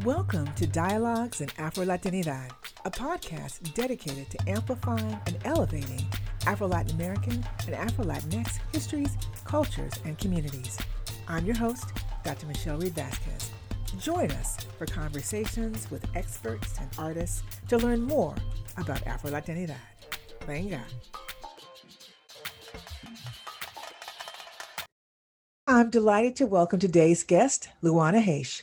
Welcome 0.00 0.46
to 0.54 0.66
Dialogues 0.66 1.42
in 1.42 1.50
Afro 1.58 1.84
Latinidad, 1.84 2.50
a 2.86 2.90
podcast 2.90 3.74
dedicated 3.74 4.30
to 4.30 4.48
amplifying 4.48 5.20
and 5.26 5.36
elevating 5.44 6.00
Afro 6.46 6.66
Latin 6.66 6.96
American 6.96 7.44
and 7.66 7.74
Afro 7.74 8.06
Latinx 8.06 8.58
histories, 8.72 9.10
cultures, 9.44 9.92
and 10.06 10.18
communities. 10.18 10.78
I'm 11.28 11.44
your 11.44 11.56
host, 11.56 11.84
Dr. 12.24 12.46
Michele 12.46 12.78
Reid 12.78 12.94
Vazquez. 12.94 13.50
Join 14.00 14.30
us 14.30 14.56
for 14.78 14.86
conversations 14.86 15.90
with 15.90 16.06
experts 16.16 16.74
and 16.80 16.88
artists 16.98 17.42
to 17.68 17.76
learn 17.76 18.00
more 18.00 18.34
about 18.78 19.06
Afro 19.06 19.30
Latinidad. 19.30 19.76
Venga. 20.46 20.80
I'm 25.66 25.90
delighted 25.90 26.34
to 26.36 26.46
welcome 26.46 26.80
today's 26.80 27.22
guest, 27.24 27.68
Luana 27.82 28.22
Haish. 28.24 28.62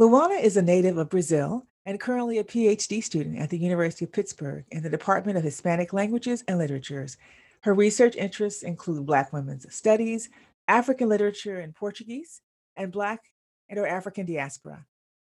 Luana 0.00 0.42
is 0.42 0.56
a 0.56 0.62
native 0.62 0.96
of 0.96 1.10
Brazil 1.10 1.66
and 1.84 2.00
currently 2.00 2.38
a 2.38 2.44
PhD 2.44 3.04
student 3.04 3.38
at 3.38 3.50
the 3.50 3.58
University 3.58 4.06
of 4.06 4.12
Pittsburgh 4.12 4.64
in 4.70 4.82
the 4.82 4.88
Department 4.88 5.36
of 5.36 5.44
Hispanic 5.44 5.92
Languages 5.92 6.42
and 6.48 6.56
Literatures. 6.56 7.18
Her 7.60 7.74
research 7.74 8.16
interests 8.16 8.62
include 8.62 9.04
Black 9.04 9.34
women's 9.34 9.70
studies, 9.72 10.30
African 10.66 11.10
literature 11.10 11.60
in 11.60 11.74
Portuguese, 11.74 12.40
and 12.74 12.90
Black 12.90 13.20
and 13.68 13.78
or 13.78 13.86
African 13.86 14.24
diaspora. 14.24 14.86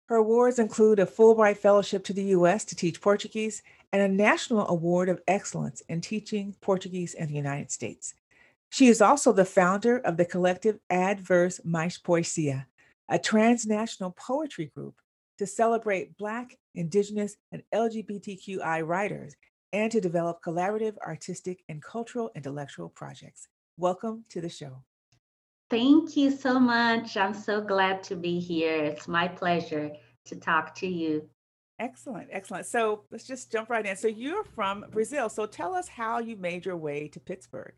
Her 0.06 0.16
awards 0.16 0.60
include 0.60 1.00
a 1.00 1.06
Fulbright 1.06 1.56
Fellowship 1.56 2.04
to 2.04 2.12
the 2.12 2.26
US 2.36 2.64
to 2.66 2.76
teach 2.76 3.00
Portuguese 3.00 3.64
and 3.92 4.00
a 4.00 4.08
National 4.08 4.68
Award 4.68 5.08
of 5.08 5.20
Excellence 5.26 5.82
in 5.88 6.00
Teaching 6.00 6.54
Portuguese 6.60 7.14
in 7.14 7.26
the 7.26 7.34
United 7.34 7.72
States. 7.72 8.14
She 8.70 8.86
is 8.86 9.02
also 9.02 9.32
the 9.32 9.44
founder 9.44 9.98
of 9.98 10.16
the 10.16 10.24
collective 10.24 10.78
Adverse 10.88 11.60
Mais 11.64 11.98
Poesia, 11.98 12.66
a 13.08 13.18
transnational 13.18 14.12
poetry 14.12 14.70
group 14.74 14.94
to 15.38 15.46
celebrate 15.46 16.16
Black, 16.16 16.56
Indigenous, 16.74 17.36
and 17.50 17.62
LGBTQI 17.74 18.86
writers 18.86 19.34
and 19.72 19.90
to 19.90 20.00
develop 20.00 20.42
collaborative 20.42 20.96
artistic 20.98 21.62
and 21.68 21.82
cultural 21.82 22.30
intellectual 22.34 22.88
projects. 22.88 23.48
Welcome 23.78 24.24
to 24.30 24.40
the 24.40 24.48
show. 24.48 24.82
Thank 25.70 26.16
you 26.16 26.30
so 26.30 26.60
much. 26.60 27.16
I'm 27.16 27.32
so 27.32 27.62
glad 27.62 28.02
to 28.04 28.16
be 28.16 28.38
here. 28.38 28.84
It's 28.84 29.08
my 29.08 29.26
pleasure 29.26 29.92
to 30.26 30.36
talk 30.36 30.74
to 30.76 30.86
you. 30.86 31.28
Excellent, 31.78 32.28
excellent. 32.30 32.66
So 32.66 33.04
let's 33.10 33.26
just 33.26 33.50
jump 33.50 33.70
right 33.70 33.84
in. 33.84 33.96
So 33.96 34.06
you're 34.06 34.44
from 34.44 34.84
Brazil. 34.90 35.28
So 35.28 35.46
tell 35.46 35.74
us 35.74 35.88
how 35.88 36.18
you 36.18 36.36
made 36.36 36.66
your 36.66 36.76
way 36.76 37.08
to 37.08 37.18
Pittsburgh. 37.18 37.72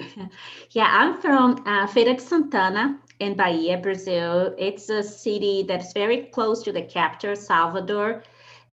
yeah, 0.70 0.88
I'm 0.90 1.20
from 1.20 1.62
uh, 1.66 1.86
Feira 1.86 2.16
de 2.16 2.20
Santana 2.20 3.00
in 3.20 3.36
Bahia, 3.36 3.78
Brazil. 3.78 4.54
It's 4.58 4.88
a 4.88 5.02
city 5.02 5.64
that's 5.66 5.92
very 5.92 6.26
close 6.26 6.62
to 6.64 6.72
the 6.72 6.82
capital, 6.82 7.34
Salvador. 7.36 8.22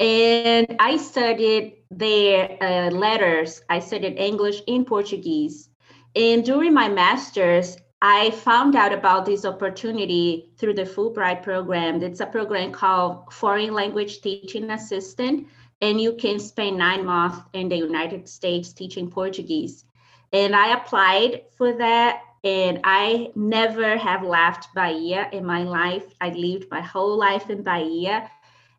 And 0.01 0.77
I 0.81 0.97
studied 0.97 1.77
their 1.91 2.59
uh, 2.61 2.91
letters. 2.91 3.63
I 3.69 3.79
studied 3.79 4.19
English 4.19 4.63
and 4.67 4.87
Portuguese. 4.87 5.69
And 6.17 6.45
during 6.45 6.75
my 6.75 6.89
master's, 6.89 7.77
I 8.05 8.31
found 8.33 8.75
out 8.75 8.93
about 8.93 9.25
this 9.27 9.45
opportunity 9.45 10.51
through 10.59 10.75
the 10.75 10.83
Fulbright 10.83 11.45
program. 11.45 12.03
It's 12.03 12.19
a 12.19 12.27
program 12.27 12.73
called 12.73 13.33
Foreign 13.33 13.73
Language 13.73 14.23
Teaching 14.23 14.71
Assistant, 14.71 15.47
and 15.81 16.01
you 16.01 16.15
can 16.15 16.41
spend 16.41 16.79
nine 16.79 17.05
months 17.05 17.39
in 17.53 17.69
the 17.69 17.77
United 17.77 18.29
States 18.29 18.73
teaching 18.73 19.09
Portuguese. 19.09 19.85
And 20.33 20.57
I 20.57 20.75
applied 20.75 21.43
for 21.57 21.73
that, 21.75 22.23
and 22.43 22.81
I 22.85 23.31
never 23.35 23.97
have 23.97 24.23
left 24.23 24.75
Bahia 24.75 25.29
in 25.33 25.45
my 25.45 25.63
life. 25.63 26.05
I 26.21 26.31
lived 26.31 26.71
my 26.71 26.81
whole 26.81 27.17
life 27.17 27.51
in 27.51 27.63
Bahia, 27.63 28.31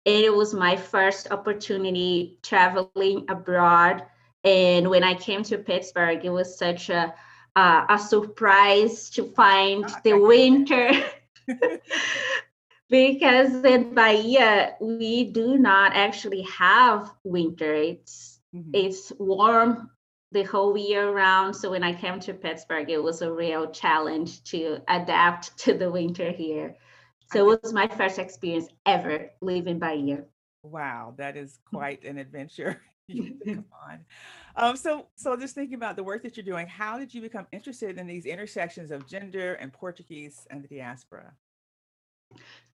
and 0.06 0.24
it 0.24 0.34
was 0.34 0.54
my 0.54 0.76
first 0.76 1.31
opportunity 1.31 2.38
traveling 2.42 3.26
abroad. 3.30 4.03
And 4.44 4.90
when 4.90 5.03
I 5.03 5.14
came 5.14 5.44
to 5.44 5.58
Pittsburgh, 5.58 6.25
it 6.25 6.30
was 6.30 6.58
such 6.58 6.90
a 6.90 7.14
uh, 7.56 7.85
a 7.90 8.00
surprise 8.00 9.09
to 9.12 9.24
find 9.24 9.85
ah, 9.85 10.02
the 10.03 10.14
winter 10.14 10.91
because 12.90 13.64
in 13.64 13.94
Bahia 13.94 14.75
we 14.80 15.25
do 15.25 15.58
not 15.58 15.94
actually 15.94 16.44
have 16.44 17.12
winter. 17.24 17.74
It's 17.74 18.40
mm-hmm. 18.56 18.72
it's 18.74 19.12
warm 19.20 19.90
the 20.34 20.44
whole 20.44 20.76
year 20.76 21.12
round. 21.12 21.56
So 21.56 21.72
when 21.72 21.84
I 21.84 21.94
came 21.94 22.20
to 22.22 22.34
Pittsburgh, 22.34 22.90
it 22.90 23.02
was 23.02 23.22
a 23.22 23.32
real 23.32 23.72
challenge 23.72 24.44
to 24.46 24.80
adapt 24.88 25.58
to 25.66 25.74
the 25.78 25.90
winter 25.90 26.32
here. 26.32 26.76
So 27.32 27.52
it 27.52 27.62
was 27.64 27.74
my 27.74 27.88
first 27.88 28.20
experience 28.20 28.68
ever 28.86 29.32
living 29.42 29.80
Bahia. 29.80 30.26
Wow, 30.64 31.14
that 31.18 31.38
is 31.38 31.60
quite 31.74 32.04
an 32.04 32.18
adventure. 32.18 32.82
Come 33.12 33.66
on. 33.88 34.06
Um, 34.56 34.76
so, 34.76 35.08
so 35.16 35.36
just 35.36 35.56
thinking 35.56 35.76
about 35.76 35.96
the 35.96 36.04
work 36.04 36.24
that 36.24 36.38
you're 36.38 36.46
doing, 36.46 36.68
how 36.68 36.98
did 36.98 37.14
you 37.14 37.22
become 37.22 37.48
interested 37.52 37.98
in 37.98 38.08
these 38.08 38.26
intersections 38.26 38.92
of 38.92 39.08
gender 39.08 39.56
and 39.56 39.74
Portuguese 39.74 40.48
and 40.50 40.64
the 40.64 40.68
diaspora? 40.68 41.34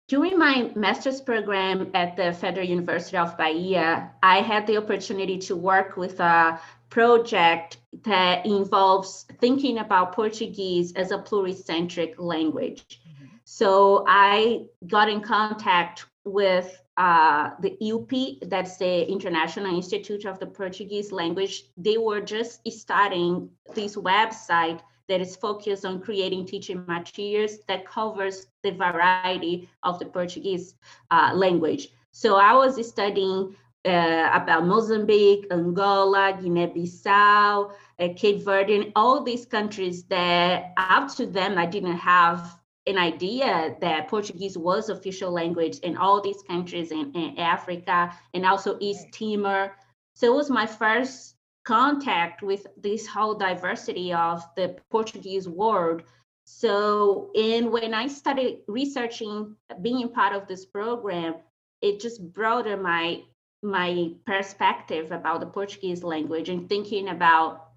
During 0.07 0.38
my 0.40 0.72
master's 0.73 1.19
program 1.19 1.91
at 1.94 2.16
the 2.16 2.31
Federal 2.31 2.66
University 2.66 3.18
of 3.18 3.38
Bahia, 3.38 4.12
I 4.23 4.38
had 4.40 4.66
the 4.66 4.78
opportunity 4.78 5.38
to 5.40 5.56
work 5.57 5.97
with 5.97 6.22
a 6.22 6.62
project 6.90 7.78
that 8.03 8.45
involves 8.45 9.25
thinking 9.41 9.79
about 9.79 10.13
Portuguese 10.13 10.94
as 10.94 11.12
a 11.12 11.18
pluricentric 11.18 12.16
language. 12.18 12.85
Mm-hmm. 12.88 13.25
So 13.44 14.06
I 14.07 14.68
got 14.88 15.09
in 15.09 15.19
contact 15.19 16.06
with 16.24 16.81
uh, 16.95 17.51
the 17.59 17.78
IUP, 17.81 18.50
that's 18.50 18.78
the 18.78 19.12
International 19.12 19.75
Institute 19.75 20.24
of 20.24 20.39
the 20.39 20.47
Portuguese 20.47 21.12
Language, 21.12 21.66
they 21.75 21.97
were 21.97 22.22
just 22.22 22.62
starting 22.72 23.50
this 23.75 23.97
website 23.97 24.79
that 25.07 25.22
is 25.22 25.35
focused 25.35 25.85
on 25.85 26.01
creating 26.01 26.45
teaching 26.45 26.85
materials 26.88 27.59
that 27.68 27.85
covers 27.85 28.47
the 28.63 28.72
variety 28.72 29.69
of 29.84 30.00
the 30.00 30.06
Portuguese 30.06 30.75
uh, 31.12 31.31
language. 31.34 31.90
So 32.12 32.35
I 32.35 32.53
was 32.53 32.85
studying 32.88 33.56
uh, 33.85 34.29
about 34.34 34.66
Mozambique, 34.66 35.47
Angola, 35.51 36.38
Guinea-Bissau, 36.41 37.72
uh, 38.00 38.07
Cape 38.16 38.44
Verde, 38.44 38.91
all 38.95 39.23
these 39.23 39.45
countries 39.45 40.03
that 40.06 40.73
up 40.78 41.16
to 41.16 41.25
them 41.25 41.57
I 41.57 41.66
didn't 41.66 41.97
have 41.97 42.59
an 42.85 42.97
idea 42.97 43.75
that 43.81 44.07
Portuguese 44.07 44.57
was 44.57 44.89
official 44.89 45.31
language 45.31 45.79
in 45.79 45.97
all 45.97 46.22
these 46.22 46.41
countries 46.41 46.91
in, 46.91 47.12
in 47.13 47.38
Africa 47.38 48.13
and 48.34 48.45
also 48.45 48.78
East 48.79 49.07
Timor. 49.12 49.75
So 50.16 50.34
it 50.34 50.35
was 50.35 50.50
my 50.50 50.66
first 50.66 51.36
contact 51.67 52.41
with 52.41 52.66
this 52.78 53.05
whole 53.05 53.35
diversity 53.35 54.13
of 54.13 54.41
the 54.55 54.78
Portuguese 54.89 55.50
world. 55.50 56.01
So, 56.45 57.29
and 57.35 57.69
when 57.73 57.94
I 57.94 58.07
started 58.07 58.59
researching, 58.69 59.53
being 59.81 60.07
part 60.07 60.33
of 60.33 60.47
this 60.47 60.66
program, 60.66 61.35
it 61.81 62.00
just 62.00 62.19
broadened 62.33 62.83
my 62.83 63.23
my 63.63 64.11
perspective 64.25 65.11
about 65.11 65.41
the 65.41 65.47
Portuguese 65.47 66.03
language 66.03 66.47
and 66.47 66.69
thinking 66.69 67.09
about 67.09 67.72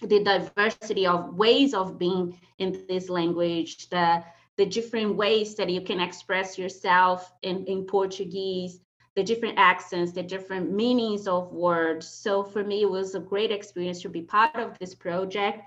the 0.00 0.22
diversity 0.22 1.04
of 1.06 1.34
ways 1.34 1.74
of 1.74 1.98
being 1.98 2.38
in 2.58 2.86
this 2.88 3.08
language, 3.08 3.88
the 3.88 4.22
the 4.56 4.66
different 4.66 5.16
ways 5.16 5.56
that 5.56 5.70
you 5.70 5.80
can 5.80 5.98
express 5.98 6.56
yourself 6.56 7.32
in, 7.42 7.64
in 7.66 7.84
Portuguese, 7.84 8.78
the 9.16 9.22
different 9.22 9.58
accents, 9.58 10.12
the 10.12 10.22
different 10.22 10.72
meanings 10.72 11.28
of 11.28 11.52
words. 11.52 12.08
So 12.08 12.42
for 12.42 12.64
me, 12.64 12.82
it 12.82 12.90
was 12.90 13.14
a 13.14 13.20
great 13.20 13.52
experience 13.52 14.02
to 14.02 14.08
be 14.08 14.22
part 14.22 14.56
of 14.56 14.78
this 14.78 14.94
project 14.94 15.62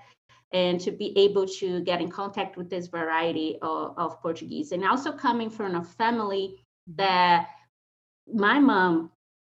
and 0.52 0.80
to 0.80 0.90
be 0.90 1.16
able 1.16 1.46
to 1.46 1.80
get 1.80 2.00
in 2.00 2.10
contact 2.10 2.56
with 2.56 2.70
this 2.70 2.88
variety 2.88 3.58
of, 3.62 3.94
of 3.98 4.20
Portuguese. 4.20 4.72
And 4.72 4.84
also 4.84 5.12
coming 5.12 5.50
from 5.50 5.74
a 5.74 5.84
family 5.84 6.56
mm-hmm. 6.90 6.96
that 6.96 7.48
my 8.32 8.58
mom 8.58 9.10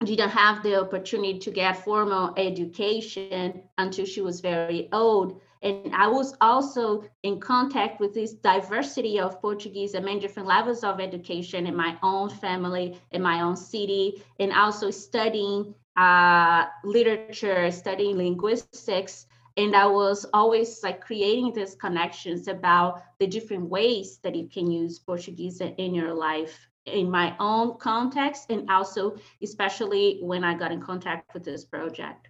didn't 0.05 0.31
have 0.31 0.62
the 0.62 0.81
opportunity 0.81 1.38
to 1.38 1.50
get 1.50 1.84
formal 1.84 2.32
education 2.37 3.62
until 3.79 4.05
she 4.05 4.20
was 4.20 4.41
very 4.41 4.88
old. 4.93 5.41
And 5.62 5.94
I 5.94 6.06
was 6.06 6.34
also 6.40 7.05
in 7.22 7.40
contact 7.40 8.00
with 8.00 8.14
this 8.14 8.34
diversity 8.34 9.19
of 9.19 9.40
Portuguese 9.40 9.94
and 9.94 10.05
many 10.05 10.20
different 10.20 10.49
levels 10.49 10.84
of 10.84 11.00
education 11.00 11.66
in 11.66 11.75
my 11.75 11.96
own 12.02 12.31
family, 12.31 13.00
in 13.10 13.22
my 13.22 13.40
own 13.40 13.56
city, 13.56 14.22
and 14.38 14.52
also 14.52 14.90
studying 14.90 15.75
uh, 15.96 16.66
literature, 16.84 17.70
studying 17.70 18.16
linguistics. 18.16 19.26
And 19.56 19.75
I 19.75 19.87
was 19.87 20.25
always 20.32 20.82
like 20.84 21.00
creating 21.00 21.52
these 21.52 21.75
connections 21.75 22.46
about 22.46 23.02
the 23.19 23.26
different 23.26 23.69
ways 23.69 24.19
that 24.22 24.37
you 24.37 24.49
can 24.49 24.70
use 24.70 25.00
Portuguese 25.00 25.60
in 25.60 25.94
your 25.94 26.14
life 26.14 26.69
in 26.87 27.10
my 27.10 27.34
own 27.38 27.76
context 27.78 28.46
and 28.50 28.70
also 28.70 29.16
especially 29.43 30.20
when 30.22 30.44
I 30.44 30.55
got 30.55 30.72
in 30.72 30.81
contact 30.81 31.34
with 31.34 31.44
this 31.44 31.64
project. 31.64 32.28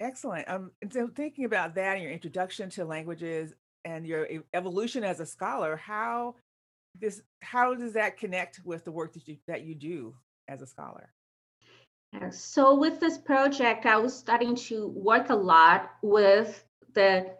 Excellent. 0.00 0.48
Um, 0.48 0.70
so 0.90 1.08
thinking 1.08 1.44
about 1.44 1.74
that 1.76 1.94
and 1.94 2.02
your 2.02 2.12
introduction 2.12 2.68
to 2.70 2.84
languages 2.84 3.54
and 3.84 4.06
your 4.06 4.26
evolution 4.52 5.04
as 5.04 5.20
a 5.20 5.26
scholar, 5.26 5.76
how 5.76 6.34
this 7.00 7.22
how 7.40 7.74
does 7.74 7.92
that 7.94 8.16
connect 8.16 8.60
with 8.64 8.84
the 8.84 8.92
work 8.92 9.12
that 9.12 9.28
you 9.28 9.36
that 9.46 9.62
you 9.62 9.74
do 9.74 10.14
as 10.48 10.62
a 10.62 10.66
scholar? 10.66 11.12
So 12.30 12.76
with 12.76 13.00
this 13.00 13.18
project, 13.18 13.86
I 13.86 13.96
was 13.96 14.16
starting 14.16 14.54
to 14.68 14.86
work 14.86 15.30
a 15.30 15.34
lot 15.34 15.90
with 16.00 16.64
the 16.92 17.34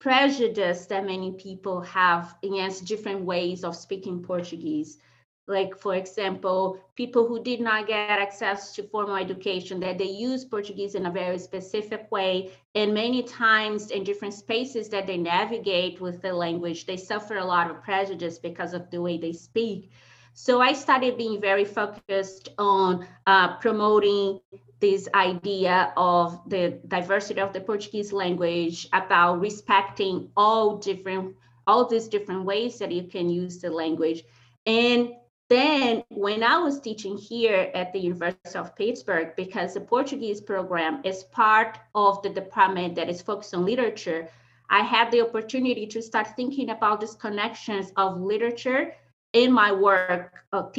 prejudice 0.00 0.86
that 0.86 1.06
many 1.06 1.32
people 1.32 1.80
have 1.80 2.34
against 2.44 2.84
different 2.84 3.22
ways 3.22 3.64
of 3.64 3.74
speaking 3.74 4.22
Portuguese 4.22 4.98
like 5.48 5.76
for 5.76 5.94
example 5.94 6.78
people 6.94 7.26
who 7.26 7.42
did 7.42 7.60
not 7.60 7.86
get 7.86 8.10
access 8.10 8.74
to 8.74 8.82
formal 8.82 9.16
education 9.16 9.80
that 9.80 9.98
they 9.98 10.04
use 10.04 10.44
portuguese 10.44 10.94
in 10.94 11.06
a 11.06 11.10
very 11.10 11.38
specific 11.38 12.10
way. 12.12 12.52
And 12.74 12.94
many 12.94 13.22
times 13.22 13.90
in 13.90 14.04
different 14.04 14.34
spaces 14.34 14.88
that 14.90 15.06
they 15.06 15.16
navigate 15.16 16.00
with 16.00 16.22
the 16.22 16.32
language 16.32 16.86
they 16.86 16.96
suffer 16.96 17.38
a 17.38 17.44
lot 17.44 17.70
of 17.70 17.82
prejudice 17.82 18.38
because 18.38 18.74
of 18.74 18.90
the 18.90 19.00
way 19.00 19.18
they 19.18 19.32
speak. 19.32 19.90
So 20.34 20.60
i 20.60 20.72
started 20.72 21.16
being 21.16 21.40
very 21.40 21.64
focused 21.64 22.50
on 22.58 23.06
uh, 23.26 23.56
promoting 23.56 24.40
this 24.80 25.08
idea 25.14 25.92
of 25.96 26.40
the 26.48 26.78
diversity 26.86 27.40
of 27.40 27.52
the 27.52 27.60
portuguese 27.60 28.12
language 28.12 28.86
about 28.92 29.40
respecting 29.40 30.30
all 30.36 30.76
different 30.76 31.34
all 31.68 31.86
these 31.86 32.08
different 32.08 32.44
ways 32.44 32.78
that 32.78 32.90
you 32.90 33.04
can 33.04 33.28
use 33.28 33.58
the 33.58 33.70
language. 33.70 34.24
And 34.66 35.10
then 35.48 36.04
when 36.10 36.42
I 36.42 36.58
was 36.58 36.80
teaching 36.80 37.16
here 37.16 37.70
at 37.74 37.92
the 37.92 37.98
University 37.98 38.58
of 38.58 38.76
Pittsburgh, 38.76 39.34
because 39.36 39.74
the 39.74 39.80
Portuguese 39.80 40.40
program 40.40 41.00
is 41.04 41.24
part 41.24 41.78
of 41.94 42.22
the 42.22 42.28
department 42.28 42.94
that 42.96 43.08
is 43.08 43.22
focused 43.22 43.54
on 43.54 43.64
literature, 43.64 44.28
I 44.70 44.82
had 44.82 45.10
the 45.10 45.22
opportunity 45.22 45.86
to 45.86 46.02
start 46.02 46.36
thinking 46.36 46.70
about 46.70 47.00
these 47.00 47.14
connections 47.14 47.92
of 47.96 48.20
literature 48.20 48.92
in 49.32 49.50
my 49.50 49.72
work 49.72 50.44
of 50.52 50.74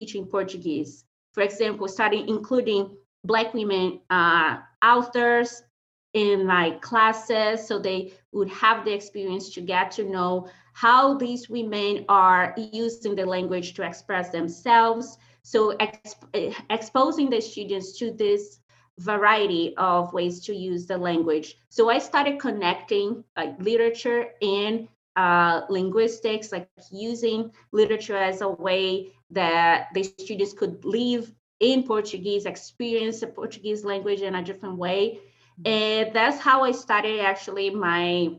teaching 0.00 0.26
Portuguese. 0.26 1.04
For 1.32 1.42
example, 1.42 1.88
starting 1.88 2.28
including 2.28 2.96
Black 3.24 3.54
women 3.54 4.00
uh, 4.10 4.58
authors 4.84 5.62
in 6.12 6.46
my 6.46 6.72
classes 6.82 7.66
so 7.66 7.78
they 7.78 8.12
would 8.32 8.50
have 8.50 8.84
the 8.84 8.92
experience 8.92 9.50
to 9.54 9.60
get 9.62 9.90
to 9.92 10.04
know 10.04 10.48
how 10.72 11.14
these 11.14 11.48
women 11.48 12.04
are 12.08 12.54
using 12.56 13.14
the 13.14 13.26
language 13.26 13.74
to 13.74 13.82
express 13.82 14.30
themselves. 14.30 15.18
So 15.42 15.76
exp 15.76 16.54
exposing 16.70 17.30
the 17.30 17.40
students 17.40 17.98
to 17.98 18.12
this 18.12 18.60
variety 18.98 19.74
of 19.76 20.12
ways 20.12 20.40
to 20.46 20.54
use 20.54 20.86
the 20.86 20.98
language. 20.98 21.58
So 21.68 21.90
I 21.90 21.98
started 21.98 22.38
connecting 22.38 23.24
like 23.36 23.58
literature 23.58 24.30
and 24.40 24.88
uh, 25.16 25.62
linguistics, 25.68 26.52
like 26.52 26.68
using 26.90 27.52
literature 27.72 28.16
as 28.16 28.40
a 28.40 28.48
way 28.48 29.12
that 29.30 29.88
the 29.94 30.02
students 30.02 30.52
could 30.52 30.84
live 30.84 31.32
in 31.60 31.82
Portuguese, 31.84 32.46
experience 32.46 33.20
the 33.20 33.26
Portuguese 33.26 33.84
language 33.84 34.20
in 34.20 34.34
a 34.34 34.42
different 34.42 34.76
way. 34.76 35.20
And 35.64 36.12
that's 36.12 36.40
how 36.40 36.64
I 36.64 36.72
started 36.72 37.20
actually 37.20 37.70
my 37.70 38.36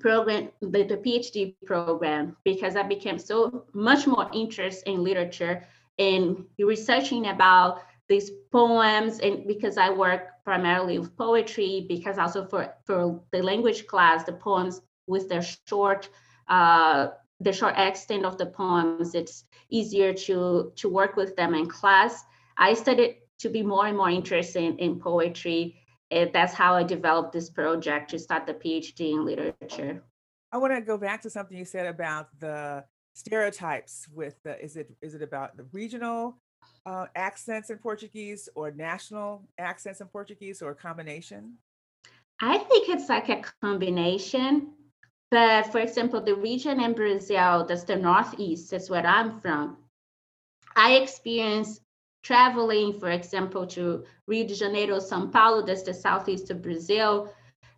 program, 0.00 0.50
the, 0.60 0.84
the 0.84 0.96
PhD 0.96 1.54
program, 1.66 2.36
because 2.44 2.76
I 2.76 2.82
became 2.82 3.18
so 3.18 3.64
much 3.72 4.06
more 4.06 4.30
interested 4.32 4.90
in 4.90 5.02
literature 5.02 5.64
and 5.98 6.44
researching 6.58 7.28
about 7.28 7.82
these 8.08 8.30
poems 8.50 9.20
and 9.20 9.46
because 9.46 9.76
I 9.76 9.90
work 9.90 10.42
primarily 10.44 10.98
with 10.98 11.16
poetry, 11.16 11.84
because 11.88 12.18
also 12.18 12.46
for, 12.46 12.74
for 12.84 13.20
the 13.32 13.42
language 13.42 13.86
class, 13.86 14.24
the 14.24 14.32
poems 14.32 14.80
with 15.06 15.28
their 15.28 15.42
short 15.42 16.08
uh, 16.48 17.08
the 17.40 17.52
short 17.52 17.74
extent 17.78 18.24
of 18.24 18.36
the 18.36 18.46
poems, 18.46 19.14
it's 19.14 19.44
easier 19.70 20.12
to 20.12 20.72
to 20.76 20.88
work 20.88 21.16
with 21.16 21.36
them 21.36 21.54
in 21.54 21.68
class. 21.68 22.24
I 22.56 22.74
started 22.74 23.16
to 23.38 23.48
be 23.48 23.62
more 23.62 23.86
and 23.86 23.96
more 23.96 24.10
interested 24.10 24.62
in, 24.62 24.78
in 24.78 24.98
poetry 24.98 25.76
it, 26.10 26.32
that's 26.32 26.54
how 26.54 26.74
I 26.74 26.82
developed 26.82 27.32
this 27.32 27.50
project 27.50 28.10
to 28.10 28.18
start 28.18 28.46
the 28.46 28.54
PhD 28.54 29.12
in 29.12 29.24
literature. 29.24 30.02
I 30.52 30.56
want 30.56 30.72
to 30.74 30.80
go 30.80 30.96
back 30.96 31.22
to 31.22 31.30
something 31.30 31.56
you 31.56 31.64
said 31.64 31.86
about 31.86 32.28
the 32.38 32.84
stereotypes 33.14 34.06
with 34.14 34.40
the 34.44 34.62
is 34.62 34.76
it 34.76 34.94
is 35.02 35.14
it 35.14 35.22
about 35.22 35.56
the 35.56 35.66
regional 35.72 36.38
uh, 36.86 37.06
accents 37.14 37.68
in 37.70 37.78
Portuguese 37.78 38.48
or 38.54 38.70
national 38.70 39.42
accents 39.58 40.00
in 40.00 40.06
Portuguese 40.06 40.62
or 40.62 40.70
a 40.70 40.74
combination? 40.74 41.54
I 42.40 42.58
think 42.58 42.88
it's 42.88 43.08
like 43.08 43.28
a 43.28 43.42
combination. 43.60 44.72
But 45.30 45.70
for 45.70 45.80
example, 45.80 46.22
the 46.22 46.34
region 46.34 46.80
in 46.80 46.94
Brazil, 46.94 47.66
that's 47.66 47.84
the 47.84 47.96
Northeast, 47.96 48.70
that's 48.70 48.88
where 48.88 49.06
I'm 49.06 49.40
from. 49.40 49.76
I 50.74 50.94
experienced 50.94 51.82
traveling, 52.28 52.92
for 52.92 53.08
example, 53.10 53.66
to 53.66 54.04
Rio 54.26 54.46
de 54.46 54.54
Janeiro, 54.54 54.98
Sao 54.98 55.26
Paulo, 55.28 55.62
that's 55.64 55.82
the 55.82 55.94
southeast 55.94 56.50
of 56.50 56.60
Brazil, 56.60 57.32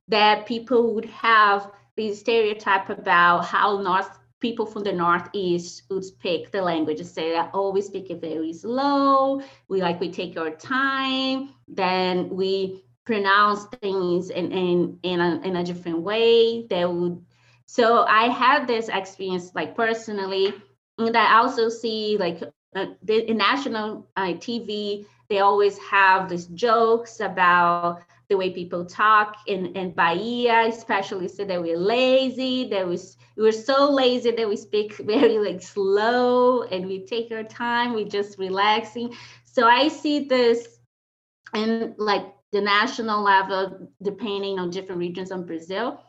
that 0.08 0.44
people 0.44 0.92
would 0.92 1.04
have 1.04 1.70
this 1.96 2.18
stereotype 2.18 2.90
about 2.90 3.44
how 3.44 3.80
North 3.80 4.18
people 4.40 4.66
from 4.66 4.82
the 4.82 4.92
Northeast 4.92 5.84
would 5.88 6.04
speak 6.04 6.50
the 6.50 6.60
language. 6.62 7.00
Say 7.04 7.30
that, 7.32 7.52
oh, 7.54 7.70
we 7.70 7.80
speak 7.80 8.10
it 8.10 8.20
very 8.20 8.52
slow. 8.52 9.40
We 9.68 9.82
like 9.82 10.00
we 10.00 10.10
take 10.10 10.36
our 10.36 10.50
time. 10.50 11.50
Then 11.68 12.28
we 12.30 12.82
pronounce 13.04 13.66
things 13.80 14.30
in 14.30 14.50
in 14.50 14.98
in 15.04 15.20
a, 15.20 15.40
in 15.44 15.54
a 15.56 15.62
different 15.62 16.00
way. 16.00 16.66
That 16.70 16.92
would. 16.92 17.24
So 17.66 18.02
I 18.02 18.24
had 18.24 18.66
this 18.66 18.88
experience 18.88 19.52
like 19.54 19.76
personally, 19.76 20.54
and 20.98 21.16
I 21.16 21.36
also 21.38 21.68
see 21.68 22.16
like 22.18 22.42
uh, 22.74 22.86
in 23.08 23.36
national 23.36 24.08
uh, 24.16 24.34
TV, 24.34 25.06
they 25.28 25.40
always 25.40 25.78
have 25.78 26.28
these 26.28 26.46
jokes 26.46 27.20
about 27.20 28.02
the 28.28 28.36
way 28.36 28.50
people 28.50 28.84
talk 28.84 29.36
in, 29.46 29.74
in 29.76 29.90
Bahia, 29.90 30.66
especially 30.66 31.28
say 31.28 31.44
that 31.44 31.60
we're 31.60 31.76
lazy, 31.76 32.68
that 32.68 32.88
we, 32.88 32.96
we're 33.36 33.52
so 33.52 33.90
lazy 33.90 34.30
that 34.30 34.48
we 34.48 34.56
speak 34.56 34.96
very 34.98 35.38
like 35.38 35.60
slow 35.60 36.62
and 36.62 36.86
we 36.86 37.04
take 37.04 37.32
our 37.32 37.42
time, 37.42 37.92
we 37.92 38.04
just 38.04 38.38
relaxing. 38.38 39.12
So 39.44 39.66
I 39.66 39.88
see 39.88 40.26
this 40.26 40.78
and 41.52 41.94
like 41.98 42.26
the 42.52 42.60
national 42.60 43.22
level, 43.22 43.88
depending 44.02 44.58
on 44.58 44.70
different 44.70 45.00
regions 45.00 45.32
of 45.32 45.46
Brazil, 45.46 46.00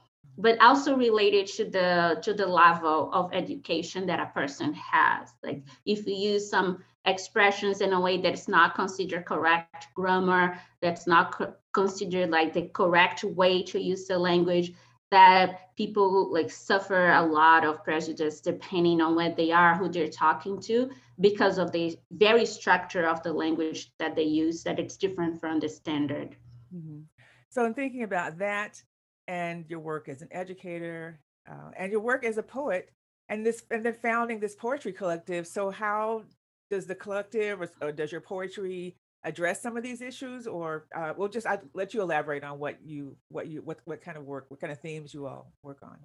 but 0.42 0.60
also 0.60 0.96
related 0.96 1.46
to 1.46 1.66
the 1.66 2.20
to 2.22 2.34
the 2.34 2.46
level 2.46 3.10
of 3.14 3.34
education 3.34 4.06
that 4.08 4.20
a 4.20 4.26
person 4.34 4.74
has 4.74 5.34
like 5.44 5.64
if 5.86 6.06
you 6.08 6.16
use 6.16 6.50
some 6.50 6.84
expressions 7.06 7.82
in 7.82 7.94
a 7.94 8.00
way 8.00 8.20
that's 8.20 8.48
not 8.48 8.76
considered 8.76 9.26
correct 9.26 9.88
grammar 9.96 10.60
that's 10.82 11.08
not 11.08 11.32
co- 11.32 11.54
considered 11.74 12.30
like 12.30 12.54
the 12.54 12.64
correct 12.74 13.24
way 13.24 13.62
to 13.62 13.80
use 13.80 14.08
the 14.08 14.18
language 14.18 14.74
that 15.12 15.76
people 15.76 16.32
like 16.32 16.50
suffer 16.50 17.12
a 17.12 17.22
lot 17.22 17.66
of 17.66 17.84
prejudice 17.84 18.40
depending 18.40 19.02
on 19.02 19.16
where 19.16 19.34
they 19.36 19.52
are 19.52 19.76
who 19.76 19.90
they're 19.90 20.08
talking 20.08 20.60
to 20.60 20.90
because 21.20 21.58
of 21.58 21.72
the 21.72 21.98
very 22.12 22.46
structure 22.46 23.06
of 23.06 23.22
the 23.24 23.34
language 23.34 23.92
that 24.00 24.16
they 24.16 24.24
use 24.24 24.64
that 24.64 24.80
it's 24.80 24.98
different 24.98 25.40
from 25.40 25.60
the 25.60 25.70
standard 25.70 26.36
mm-hmm. 26.74 27.02
so 27.50 27.66
in 27.66 27.74
thinking 27.74 28.04
about 28.04 28.38
that 28.38 28.82
and 29.28 29.66
your 29.70 29.80
work 29.80 30.10
as 30.10 30.22
an 30.22 30.30
educator 30.32 31.20
uh, 31.50 31.72
and 31.78 31.92
your 31.92 32.02
work 32.02 32.24
as 32.24 32.38
a 32.38 32.44
poet 32.44 32.90
and 33.30 33.46
this 33.46 33.64
and 33.72 33.86
then 33.86 33.94
founding 33.94 34.40
this 34.40 34.56
poetry 34.56 34.92
collective. 34.92 35.48
So 35.48 35.70
how 35.70 36.24
does 36.70 36.86
the 36.86 36.96
collective 36.96 37.62
or, 37.62 37.70
or 37.82 37.92
does 37.92 38.12
your 38.12 38.22
poetry 38.22 38.96
address 39.24 39.62
some 39.62 39.78
of 39.78 39.84
these 39.84 40.02
issues 40.02 40.48
or 40.48 40.88
uh, 40.96 41.14
we'll 41.16 41.30
just 41.30 41.46
I'll 41.46 41.62
let 41.74 41.94
you 41.94 42.02
elaborate 42.02 42.44
on 42.44 42.60
what 42.60 42.78
you 42.84 43.16
what 43.30 43.48
you 43.48 43.62
what, 43.62 43.80
what 43.86 44.02
kind 44.02 44.18
of 44.18 44.26
work 44.26 44.46
what 44.50 44.60
kind 44.60 44.72
of 44.72 44.80
themes 44.80 45.14
you 45.14 45.28
all 45.28 45.52
work 45.64 45.80
on. 45.84 45.98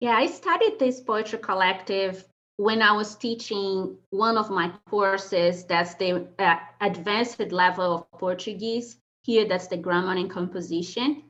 Yeah 0.00 0.16
i 0.16 0.26
started 0.26 0.78
this 0.78 1.00
poetry 1.00 1.38
collective 1.38 2.24
when 2.56 2.82
i 2.82 2.92
was 2.92 3.14
teaching 3.14 3.96
one 4.10 4.36
of 4.36 4.50
my 4.50 4.72
courses 4.90 5.64
that's 5.64 5.94
the 5.94 6.26
uh, 6.38 6.56
advanced 6.80 7.40
level 7.52 7.94
of 7.94 8.18
portuguese. 8.18 8.96
Here 9.22 9.46
that's 9.48 9.68
the 9.68 9.76
grammar 9.76 10.12
and 10.12 10.30
composition 10.30 11.22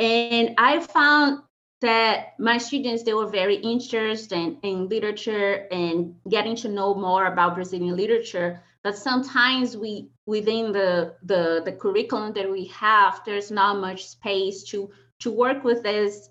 and 0.00 0.54
I 0.58 0.80
found 0.80 1.42
that 1.80 2.34
my 2.38 2.58
students, 2.58 3.02
they 3.02 3.14
were 3.14 3.28
very 3.28 3.56
interested 3.56 4.36
in, 4.36 4.58
in 4.62 4.88
literature 4.88 5.66
and 5.70 6.14
getting 6.28 6.56
to 6.56 6.68
know 6.68 6.94
more 6.94 7.26
about 7.26 7.54
Brazilian 7.54 7.96
literature. 7.96 8.62
But 8.82 8.96
sometimes 8.96 9.76
we 9.76 10.10
within 10.26 10.72
the, 10.72 11.14
the, 11.22 11.62
the 11.64 11.72
curriculum 11.72 12.32
that 12.34 12.50
we 12.50 12.66
have, 12.66 13.20
there's 13.26 13.50
not 13.50 13.78
much 13.78 14.06
space 14.06 14.62
to, 14.64 14.90
to 15.20 15.30
work 15.30 15.64
with 15.64 15.82
this 15.82 16.30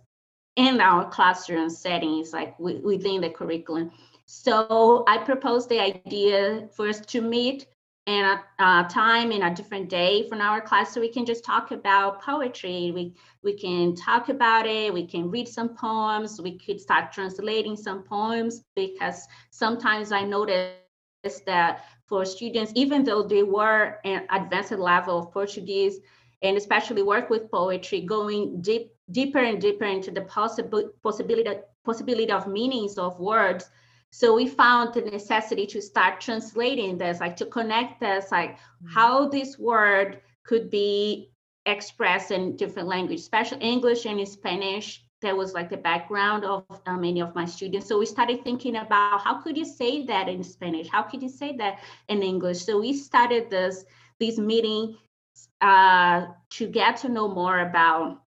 in 0.55 0.81
our 0.81 1.09
classroom 1.09 1.69
settings, 1.69 2.33
like 2.33 2.57
w- 2.57 2.81
within 2.81 3.21
the 3.21 3.29
curriculum. 3.29 3.91
So 4.25 5.03
I 5.07 5.17
proposed 5.19 5.69
the 5.69 5.79
idea 5.79 6.69
for 6.75 6.87
us 6.87 7.01
to 7.01 7.21
meet 7.21 7.67
and 8.09 8.39
a, 8.59 8.63
a, 8.63 8.87
time 8.89 9.31
in 9.31 9.43
a 9.43 9.53
different 9.53 9.87
day 9.87 10.27
from 10.27 10.41
our 10.41 10.59
class. 10.59 10.93
So 10.93 10.99
we 10.99 11.09
can 11.09 11.25
just 11.25 11.45
talk 11.45 11.71
about 11.71 12.21
poetry. 12.21 12.91
We 12.93 13.13
we 13.43 13.53
can 13.53 13.95
talk 13.95 14.29
about 14.29 14.65
it. 14.65 14.91
We 14.93 15.05
can 15.05 15.29
read 15.29 15.47
some 15.47 15.69
poems. 15.75 16.41
We 16.41 16.57
could 16.57 16.81
start 16.81 17.11
translating 17.11 17.75
some 17.77 18.03
poems 18.03 18.63
because 18.75 19.27
sometimes 19.51 20.11
i 20.11 20.23
noticed 20.23 21.45
that 21.45 21.85
for 22.07 22.25
students 22.25 22.71
even 22.75 23.03
though 23.03 23.23
they 23.23 23.43
were 23.43 23.99
an 24.05 24.25
advanced 24.31 24.71
level 24.71 25.19
of 25.19 25.31
portuguese 25.31 25.99
and 26.41 26.57
especially 26.57 27.03
work 27.03 27.29
with 27.29 27.51
poetry 27.51 28.01
going 28.01 28.61
deep 28.61 28.93
deeper 29.11 29.39
and 29.39 29.61
deeper 29.61 29.85
into 29.85 30.11
the 30.11 30.21
possible 30.21 30.89
possibility 31.03 31.59
possibility 31.83 32.31
of 32.31 32.47
meanings 32.47 32.97
of 32.97 33.19
words 33.19 33.69
so 34.11 34.33
we 34.35 34.47
found 34.47 34.93
the 34.93 35.01
necessity 35.01 35.65
to 35.67 35.81
start 35.81 36.19
translating 36.19 36.97
this, 36.97 37.19
like 37.19 37.37
to 37.37 37.45
connect 37.45 37.99
this, 37.99 38.31
like 38.31 38.57
mm-hmm. 38.57 38.87
how 38.87 39.29
this 39.29 39.59
word 39.59 40.21
could 40.43 40.69
be 40.69 41.31
expressed 41.65 42.31
in 42.31 42.55
different 42.55 42.87
languages, 42.87 43.21
especially 43.21 43.59
English 43.59 44.05
and 44.05 44.27
Spanish. 44.27 45.03
That 45.21 45.35
was 45.35 45.53
like 45.53 45.69
the 45.69 45.77
background 45.77 46.45
of 46.45 46.63
uh, 46.85 46.95
many 46.95 47.21
of 47.21 47.35
my 47.35 47.45
students. 47.45 47.87
So 47.87 47.99
we 47.99 48.05
started 48.05 48.43
thinking 48.43 48.77
about 48.77 49.21
how 49.21 49.41
could 49.41 49.57
you 49.57 49.65
say 49.65 50.05
that 50.05 50.29
in 50.29 50.43
Spanish? 50.43 50.87
How 50.87 51.03
could 51.03 51.21
you 51.21 51.29
say 51.29 51.57
that 51.57 51.79
in 52.07 52.23
English? 52.23 52.63
So 52.63 52.79
we 52.79 52.93
started 52.93 53.49
this 53.49 53.83
this 54.19 54.37
meeting 54.37 54.97
uh, 55.61 56.27
to 56.51 56.67
get 56.67 56.97
to 56.97 57.09
know 57.09 57.27
more 57.27 57.59
about 57.59 58.21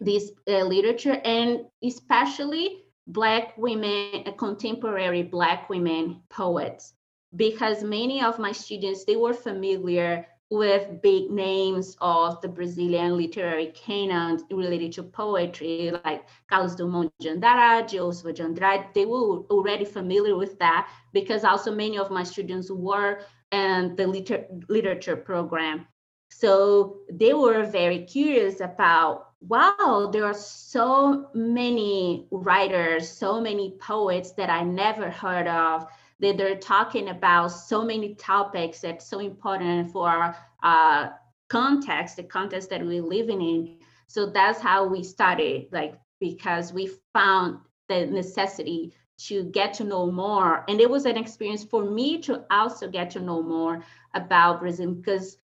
this 0.00 0.30
uh, 0.48 0.62
literature 0.62 1.20
and 1.24 1.66
especially 1.82 2.84
Black 3.08 3.56
women, 3.56 4.24
uh, 4.26 4.32
contemporary 4.32 5.22
Black 5.22 5.68
women 5.68 6.20
poets, 6.28 6.92
because 7.34 7.82
many 7.82 8.22
of 8.22 8.38
my 8.38 8.52
students, 8.52 9.04
they 9.04 9.16
were 9.16 9.34
familiar 9.34 10.26
with 10.50 11.02
big 11.02 11.30
names 11.30 11.96
of 12.00 12.40
the 12.40 12.48
Brazilian 12.48 13.16
literary 13.16 13.66
canon 13.74 14.40
related 14.50 14.92
to 14.92 15.02
poetry, 15.02 15.92
like 16.04 16.24
Carlos 16.48 16.74
Drummond 16.74 17.10
de 17.20 17.30
Andrade, 17.30 18.00
Oswald 18.00 18.36
de 18.36 18.44
Andrade. 18.44 18.86
They 18.94 19.04
were 19.04 19.40
already 19.50 19.84
familiar 19.84 20.36
with 20.36 20.58
that 20.58 20.88
because 21.12 21.44
also 21.44 21.74
many 21.74 21.98
of 21.98 22.10
my 22.10 22.22
students 22.22 22.70
were 22.70 23.20
in 23.52 23.94
the 23.96 24.06
liter- 24.06 24.46
literature 24.68 25.16
program. 25.16 25.86
So 26.30 26.98
they 27.10 27.34
were 27.34 27.64
very 27.64 28.04
curious 28.04 28.60
about 28.60 29.27
wow, 29.40 30.10
there 30.12 30.24
are 30.24 30.34
so 30.34 31.30
many 31.34 32.26
writers, 32.30 33.08
so 33.08 33.40
many 33.40 33.76
poets 33.78 34.32
that 34.32 34.50
I 34.50 34.62
never 34.62 35.10
heard 35.10 35.46
of. 35.46 35.86
That 36.20 36.36
they're 36.36 36.56
talking 36.56 37.10
about 37.10 37.48
so 37.48 37.84
many 37.84 38.16
topics 38.16 38.80
that's 38.80 39.06
so 39.06 39.20
important 39.20 39.92
for 39.92 40.08
our 40.08 40.36
uh, 40.64 41.10
context, 41.48 42.16
the 42.16 42.24
context 42.24 42.70
that 42.70 42.84
we're 42.84 43.02
living 43.02 43.40
in. 43.40 43.76
So 44.08 44.26
that's 44.26 44.60
how 44.60 44.84
we 44.84 45.04
started, 45.04 45.66
like 45.70 45.94
because 46.18 46.72
we 46.72 46.90
found 47.12 47.60
the 47.88 48.06
necessity 48.06 48.94
to 49.18 49.44
get 49.44 49.74
to 49.74 49.84
know 49.84 50.10
more. 50.10 50.64
And 50.68 50.80
it 50.80 50.90
was 50.90 51.06
an 51.06 51.16
experience 51.16 51.64
for 51.64 51.84
me 51.84 52.18
to 52.22 52.44
also 52.50 52.88
get 52.88 53.10
to 53.10 53.20
know 53.20 53.42
more 53.42 53.84
about 54.14 54.60
Brazil 54.60 54.92
because 54.92 55.36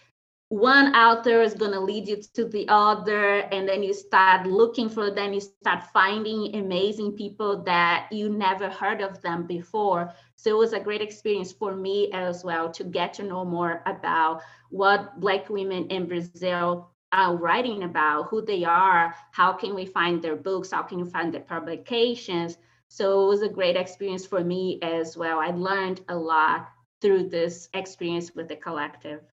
one 0.54 0.94
author 0.94 1.42
is 1.42 1.54
going 1.54 1.72
to 1.72 1.80
lead 1.80 2.06
you 2.06 2.16
to 2.32 2.44
the 2.44 2.64
other 2.68 3.38
and 3.50 3.68
then 3.68 3.82
you 3.82 3.92
start 3.92 4.46
looking 4.46 4.88
for 4.88 5.10
them 5.10 5.32
you 5.32 5.40
start 5.40 5.82
finding 5.92 6.54
amazing 6.54 7.10
people 7.10 7.64
that 7.64 8.06
you 8.12 8.28
never 8.28 8.70
heard 8.70 9.00
of 9.00 9.20
them 9.20 9.48
before. 9.48 10.12
So 10.36 10.50
it 10.50 10.56
was 10.58 10.72
a 10.72 10.78
great 10.78 11.02
experience 11.02 11.50
for 11.50 11.74
me 11.74 12.12
as 12.12 12.44
well 12.44 12.70
to 12.70 12.84
get 12.84 13.12
to 13.14 13.24
know 13.24 13.44
more 13.44 13.82
about 13.84 14.42
what 14.70 15.18
black 15.18 15.50
women 15.50 15.88
in 15.88 16.06
brazil 16.06 16.88
are 17.10 17.34
writing 17.34 17.82
about 17.82 18.28
who 18.28 18.40
they 18.40 18.62
are 18.62 19.12
how 19.32 19.52
can 19.52 19.74
we 19.74 19.84
find 19.84 20.22
their 20.22 20.36
books 20.36 20.70
how 20.70 20.82
can 20.82 21.00
you 21.00 21.06
find 21.06 21.34
their 21.34 21.40
publications. 21.40 22.58
So 22.86 23.24
it 23.24 23.28
was 23.28 23.42
a 23.42 23.48
great 23.48 23.76
experience 23.76 24.24
for 24.24 24.44
me 24.44 24.78
as 24.82 25.16
well. 25.16 25.40
I 25.40 25.48
learned 25.48 26.02
a 26.08 26.14
lot 26.14 26.68
through 27.00 27.28
this 27.28 27.68
experience 27.74 28.36
with 28.36 28.46
the 28.46 28.54
collective 28.54 29.33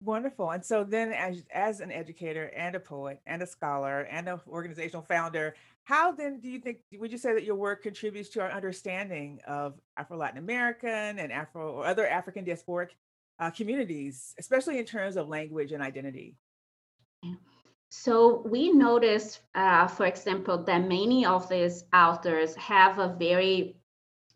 Wonderful. 0.00 0.50
And 0.52 0.64
so 0.64 0.84
then 0.84 1.12
as 1.12 1.42
as 1.52 1.80
an 1.80 1.90
educator 1.90 2.52
and 2.56 2.76
a 2.76 2.80
poet 2.80 3.20
and 3.26 3.42
a 3.42 3.46
scholar 3.46 4.02
and 4.02 4.28
an 4.28 4.38
organizational 4.46 5.02
founder, 5.02 5.56
how 5.84 6.12
then 6.12 6.38
do 6.38 6.48
you 6.48 6.60
think 6.60 6.78
would 6.92 7.10
you 7.10 7.18
say 7.18 7.34
that 7.34 7.42
your 7.42 7.56
work 7.56 7.82
contributes 7.82 8.28
to 8.30 8.40
our 8.40 8.50
understanding 8.50 9.40
of 9.46 9.74
Afro 9.96 10.16
Latin 10.16 10.38
American 10.38 11.18
and 11.18 11.32
Afro 11.32 11.72
or 11.72 11.84
other 11.84 12.06
African 12.06 12.44
diasporic 12.44 12.90
uh, 13.40 13.50
communities, 13.50 14.34
especially 14.38 14.78
in 14.78 14.84
terms 14.84 15.16
of 15.16 15.28
language 15.28 15.72
and 15.72 15.82
identity? 15.82 16.36
So 17.90 18.42
we 18.46 18.70
noticed, 18.70 19.40
uh, 19.54 19.88
for 19.88 20.06
example, 20.06 20.62
that 20.62 20.82
many 20.82 21.26
of 21.26 21.48
these 21.48 21.84
authors 21.92 22.54
have 22.54 22.98
a 22.98 23.16
very 23.18 23.76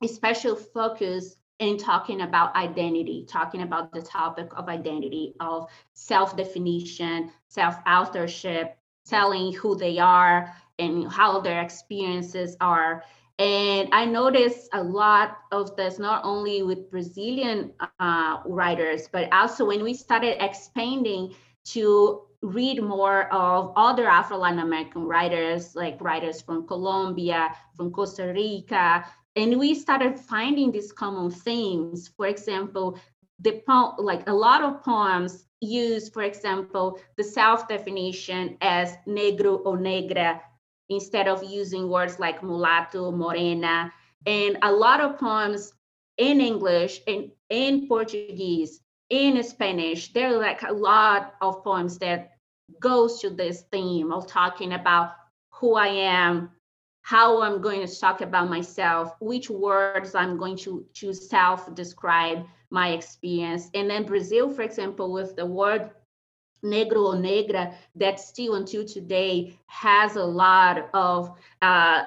special 0.06 0.56
focus 0.56 1.36
in 1.58 1.78
talking 1.78 2.22
about 2.22 2.54
identity, 2.56 3.24
talking 3.28 3.62
about 3.62 3.92
the 3.92 4.02
topic 4.02 4.50
of 4.56 4.68
identity, 4.68 5.34
of 5.40 5.68
self 5.94 6.36
definition, 6.36 7.30
self 7.48 7.76
authorship, 7.86 8.76
telling 9.06 9.52
who 9.54 9.76
they 9.76 9.98
are 9.98 10.54
and 10.78 11.10
how 11.10 11.40
their 11.40 11.62
experiences 11.62 12.56
are. 12.60 13.04
And 13.38 13.88
I 13.92 14.04
noticed 14.04 14.68
a 14.72 14.82
lot 14.82 15.38
of 15.50 15.74
this, 15.76 15.98
not 15.98 16.24
only 16.24 16.62
with 16.62 16.90
Brazilian 16.90 17.72
uh, 17.98 18.38
writers, 18.46 19.08
but 19.10 19.32
also 19.32 19.66
when 19.66 19.82
we 19.82 19.94
started 19.94 20.42
expanding 20.44 21.34
to 21.64 22.22
read 22.42 22.82
more 22.82 23.32
of 23.32 23.72
other 23.76 24.06
Afro 24.06 24.36
Latin 24.36 24.58
American 24.58 25.02
writers, 25.04 25.74
like 25.74 26.00
writers 26.00 26.42
from 26.42 26.66
Colombia, 26.66 27.54
from 27.76 27.90
Costa 27.90 28.32
Rica, 28.32 29.04
and 29.36 29.58
we 29.58 29.74
started 29.74 30.18
finding 30.18 30.72
these 30.72 30.92
common 30.92 31.30
themes. 31.30 32.08
For 32.16 32.26
example 32.26 32.98
the 33.40 33.62
po- 33.66 33.94
like 33.98 34.28
a 34.28 34.32
lot 34.34 34.62
of 34.62 34.82
poems 34.82 35.46
use 35.60 36.08
for 36.08 36.22
example 36.22 36.98
the 37.16 37.24
self 37.24 37.68
definition 37.68 38.56
as 38.60 38.96
negro 39.06 39.60
or 39.64 39.78
negra 39.78 40.40
instead 40.88 41.28
of 41.28 41.42
using 41.42 41.88
words 41.88 42.18
like 42.18 42.42
mulatto 42.42 43.10
morena. 43.10 43.92
And 44.26 44.58
a 44.62 44.72
lot 44.72 45.00
of 45.00 45.18
poems 45.18 45.72
in 46.18 46.40
english 46.40 47.00
and 47.06 47.30
in 47.48 47.88
portuguese 47.88 48.68
in 49.08 49.42
spanish 49.42 50.00
there 50.02 50.18
are 50.20 50.38
like 50.38 50.62
a 50.62 50.72
lot 50.72 51.34
of 51.40 51.62
poems 51.64 51.98
that 51.98 52.32
goes 52.80 53.20
to 53.20 53.30
this 53.30 53.62
theme 53.72 54.12
of 54.12 54.26
talking 54.26 54.72
about 54.72 55.12
who 55.50 55.74
i 55.74 55.88
am 55.88 56.50
how 57.02 57.42
I'm 57.42 57.60
going 57.60 57.86
to 57.86 58.00
talk 58.00 58.20
about 58.20 58.48
myself, 58.48 59.14
which 59.20 59.50
words 59.50 60.14
I'm 60.14 60.38
going 60.38 60.56
to, 60.58 60.86
to 60.94 61.12
self 61.12 61.74
describe 61.74 62.46
my 62.70 62.90
experience. 62.90 63.68
And 63.74 63.90
then 63.90 64.04
Brazil, 64.04 64.50
for 64.50 64.62
example, 64.62 65.12
with 65.12 65.36
the 65.36 65.44
word 65.44 65.90
negro 66.64 67.14
or 67.14 67.18
negra, 67.18 67.74
that 67.96 68.20
still 68.20 68.54
until 68.54 68.84
today 68.84 69.58
has 69.66 70.16
a 70.16 70.24
lot 70.24 70.88
of 70.94 71.36
uh, 71.60 72.04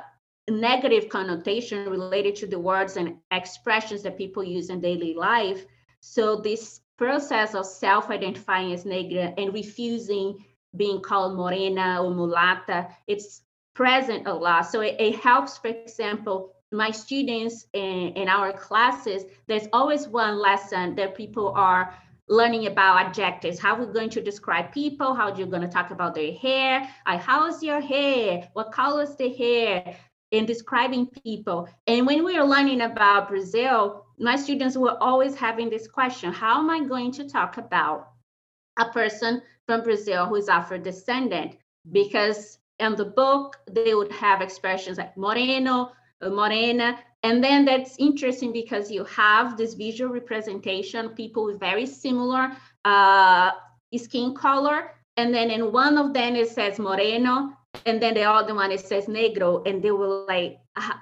negative 0.50 1.10
connotation 1.10 1.90
related 1.90 2.36
to 2.38 2.48
the 2.48 2.60
words 2.60 2.98
and 2.98 3.18
expressions 3.32 4.02
that 4.04 4.18
people 4.18 4.44
use 4.44 4.70
in 4.70 4.80
daily 4.80 5.14
life. 5.14 5.66
So 6.00 6.38
this 6.38 6.82
process 6.98 7.54
of 7.54 7.66
self-identifying 7.66 8.72
as 8.72 8.86
negra 8.86 9.34
and 9.38 9.54
refusing 9.54 10.46
being 10.76 11.02
called 11.02 11.36
morena 11.36 12.02
or 12.04 12.12
mulata, 12.12 12.90
it's 13.08 13.42
present 13.76 14.26
a 14.28 14.34
lot. 14.34 14.64
So 14.64 14.82
it, 14.82 14.96
it 15.00 15.16
helps, 15.18 15.58
for 15.58 15.68
example, 15.68 16.54
my 16.72 16.92
students 16.92 17.68
in, 17.74 18.14
in 18.14 18.28
our 18.28 18.52
classes, 18.52 19.24
there's 19.48 19.68
always 19.72 20.08
one 20.08 20.40
lesson 20.40 20.96
that 20.96 21.16
people 21.16 21.54
are 21.56 21.94
learning 22.28 22.66
about 22.66 23.06
adjectives. 23.06 23.60
How 23.60 23.78
we're 23.78 23.94
going 23.94 24.10
to 24.12 24.22
describe 24.22 24.72
people, 24.72 25.14
how 25.14 25.36
you're 25.36 25.48
going 25.48 25.62
to 25.62 25.68
talk 25.68 25.92
about 25.92 26.16
their 26.16 26.34
hair, 26.34 26.90
like 27.08 27.22
how's 27.22 27.62
your 27.62 27.80
hair, 27.80 28.50
what 28.54 28.72
color 28.72 29.04
is 29.04 29.16
the 29.16 29.32
hair, 29.32 29.96
in 30.32 30.46
describing 30.46 31.06
people. 31.06 31.70
And 31.86 32.08
when 32.08 32.24
we 32.24 32.38
are 32.38 32.46
learning 32.46 32.82
about 32.82 33.30
Brazil, 33.30 34.06
my 34.18 34.36
students 34.36 34.76
were 34.76 34.98
always 35.02 35.36
having 35.36 35.70
this 35.70 35.88
question, 35.88 36.34
how 36.34 36.60
am 36.60 36.70
I 36.70 36.84
going 36.88 37.12
to 37.14 37.30
talk 37.30 37.58
about 37.58 38.10
a 38.80 38.86
person 38.86 39.42
from 39.68 39.84
Brazil 39.84 40.26
who 40.26 40.36
is 40.36 40.50
Afro 40.50 40.78
descendant? 40.78 41.58
Because 41.92 42.58
in 42.80 42.96
the 42.96 43.06
book, 43.06 43.58
they 43.70 43.96
would 43.96 44.12
have 44.12 44.42
expressions 44.42 44.98
like 44.98 45.16
moreno, 45.18 45.92
uh, 46.22 46.30
morena. 46.30 47.00
And 47.24 47.44
then 47.44 47.66
that's 47.66 47.96
interesting 47.98 48.52
because 48.52 48.92
you 48.92 49.04
have 49.06 49.58
this 49.58 49.74
visual 49.74 50.14
representation, 50.14 51.10
people 51.10 51.46
with 51.46 51.60
very 51.60 51.86
similar 51.86 52.52
uh, 52.84 53.52
skin 53.96 54.36
color. 54.36 54.92
And 55.18 55.34
then 55.34 55.50
in 55.50 55.72
one 55.72 55.98
of 55.98 56.14
them, 56.14 56.36
it 56.36 56.50
says 56.50 56.78
moreno. 56.78 57.54
And 57.86 58.02
then 58.02 58.14
the 58.14 58.24
other 58.24 58.54
one, 58.54 58.72
it 58.72 58.82
says 58.82 59.06
negro. 59.06 59.68
And 59.68 59.82
they 59.82 59.92
were 59.92 60.26
like, 60.26 60.60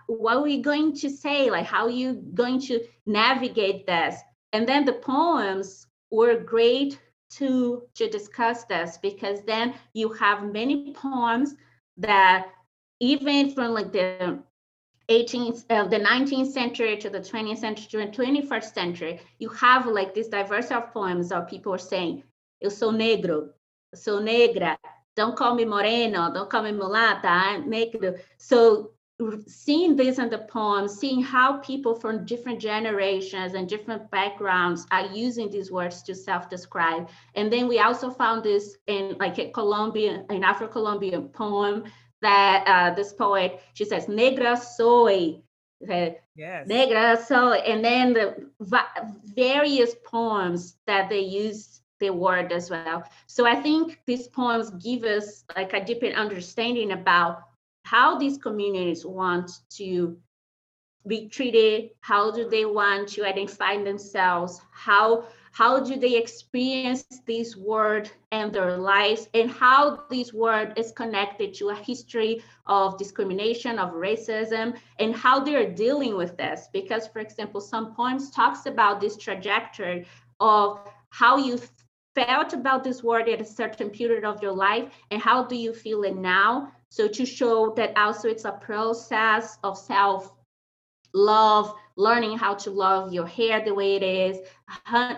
what 0.08 0.38
are 0.38 0.44
we 0.44 0.62
going 0.62 0.96
to 0.98 1.10
say? 1.10 1.50
Like, 1.50 1.66
how 1.66 1.86
are 1.86 1.90
you 1.90 2.14
going 2.34 2.62
to 2.62 2.80
navigate 3.06 3.86
this? 3.88 4.16
And 4.54 4.68
then 4.68 4.86
the 4.86 4.94
poems 4.94 5.88
were 6.12 6.40
great 6.40 7.00
to 7.38 7.84
to 7.96 8.10
discuss 8.10 8.66
this 8.66 8.98
because 9.02 9.42
then 9.44 9.74
you 9.94 10.12
have 10.14 10.52
many 10.52 10.94
poems 10.94 11.56
that 11.98 12.48
even 13.00 13.52
from 13.52 13.74
like 13.74 13.92
the 13.92 14.40
18th 15.10 15.66
uh, 15.70 15.88
the 15.88 16.00
19th 16.00 16.52
century 16.52 16.98
to 16.98 17.10
the 17.10 17.20
20th 17.20 17.58
century 17.58 17.88
to 17.90 17.98
the 17.98 18.24
21st 18.24 18.74
century 18.74 19.20
you 19.40 19.50
have 19.50 19.86
like 19.86 20.14
this 20.14 20.28
diversity 20.28 20.76
of 20.76 20.94
poems 20.94 21.32
of 21.32 21.48
people 21.48 21.78
saying 21.78 22.24
eu 22.62 22.70
sou 22.70 22.92
negro 22.92 23.50
sou 23.94 24.20
negra 24.22 24.78
don't 25.16 25.36
call 25.36 25.56
me 25.56 25.66
moreno 25.66 26.32
don't 26.34 26.50
call 26.50 26.64
me 26.64 26.72
mulata 26.72 27.26
i'm 27.26 27.70
negro. 27.70 28.18
So 28.38 28.92
seeing 29.48 29.96
this 29.96 30.18
in 30.20 30.30
the 30.30 30.40
poem, 30.40 30.88
seeing 30.88 31.22
how 31.22 31.58
people 31.58 31.96
from 31.96 32.26
different 32.26 32.60
generations 32.60 33.54
and 33.54 33.68
different 33.68 34.10
backgrounds 34.12 34.86
are 34.92 35.08
using 35.08 35.50
these 35.50 35.72
words 35.72 36.02
to 36.04 36.16
self-describe. 36.16 37.10
And 37.36 37.52
then 37.52 37.68
we 37.68 37.80
also 37.80 38.10
found 38.10 38.44
this 38.44 38.78
in 38.88 39.16
like 39.20 39.38
a 39.40 39.52
Colombian, 39.52 40.26
an 40.30 40.44
Afro-Colombian 40.44 41.30
poem 41.30 41.84
that 42.22 42.64
uh, 42.68 42.96
this 42.96 43.14
poet, 43.14 43.62
she 43.74 43.86
says, 43.86 44.08
negra 44.08 44.56
soy, 44.58 45.42
yes. 46.36 46.68
negra 46.68 47.18
soy. 47.18 47.58
And 47.58 47.84
then 47.84 48.14
the 48.14 48.50
various 49.36 49.96
poems 50.06 50.78
that 50.88 51.10
they 51.10 51.22
use 51.22 51.82
the 52.00 52.10
word 52.10 52.52
as 52.52 52.70
well. 52.70 53.04
So 53.28 53.46
I 53.46 53.56
think 53.56 54.00
these 54.06 54.28
poems 54.28 54.72
give 54.72 55.04
us 55.04 55.44
like 55.56 55.74
a 55.74 55.84
deeper 55.84 56.08
understanding 56.08 56.92
about 56.92 57.44
how 57.84 58.18
these 58.18 58.38
communities 58.38 59.06
want 59.06 59.52
to 59.70 60.18
be 61.06 61.28
treated 61.28 61.90
how 62.00 62.32
do 62.32 62.50
they 62.50 62.66
want 62.66 63.08
to 63.10 63.26
identify 63.26 63.82
themselves 63.84 64.62
how 64.72 65.26
how 65.54 65.80
do 65.80 65.96
they 65.98 66.18
experience 66.18 67.06
this 67.28 67.56
word 67.56 68.10
and 68.32 68.52
their 68.52 68.76
lives 68.76 69.30
and 69.36 69.52
how 69.52 70.04
this 70.10 70.34
word 70.34 70.74
is 70.78 70.92
connected 70.92 71.54
to 71.54 71.70
a 71.70 71.76
history 71.76 72.44
of 72.66 72.98
discrimination 72.98 73.78
of 73.78 73.92
racism 73.92 74.76
and 74.98 75.16
how 75.16 75.40
they're 75.40 75.72
dealing 75.72 76.18
with 76.18 76.36
this. 76.38 76.70
Because 76.74 77.08
for 77.08 77.20
example 77.20 77.62
some 77.62 77.94
poems 77.94 78.32
talks 78.32 78.66
about 78.66 79.00
this 79.00 79.16
trajectory 79.16 80.08
of 80.40 80.80
how 81.10 81.38
you 81.38 81.60
felt 82.16 82.54
about 82.54 82.84
this 82.84 83.04
word 83.04 83.30
at 83.30 83.40
a 83.40 83.46
certain 83.46 83.92
period 83.92 84.26
of 84.26 84.42
your 84.42 84.54
life 84.54 84.92
and 85.12 85.22
how 85.22 85.44
do 85.44 85.56
you 85.56 85.72
feel 85.72 86.04
it 86.04 86.16
now 86.16 86.72
so 86.94 87.08
to 87.08 87.26
show 87.26 87.74
that 87.76 87.98
also 87.98 88.30
it's 88.30 88.46
a 88.46 88.52
process 88.52 89.58
of 89.64 89.76
self 89.76 90.32
love, 91.16 91.74
learning 91.96 92.38
how 92.38 92.54
to 92.54 92.70
love 92.70 93.12
your 93.12 93.26
hair 93.26 93.66
the 93.66 93.74
way 93.74 93.96
it 93.96 94.04
is, 94.04 94.38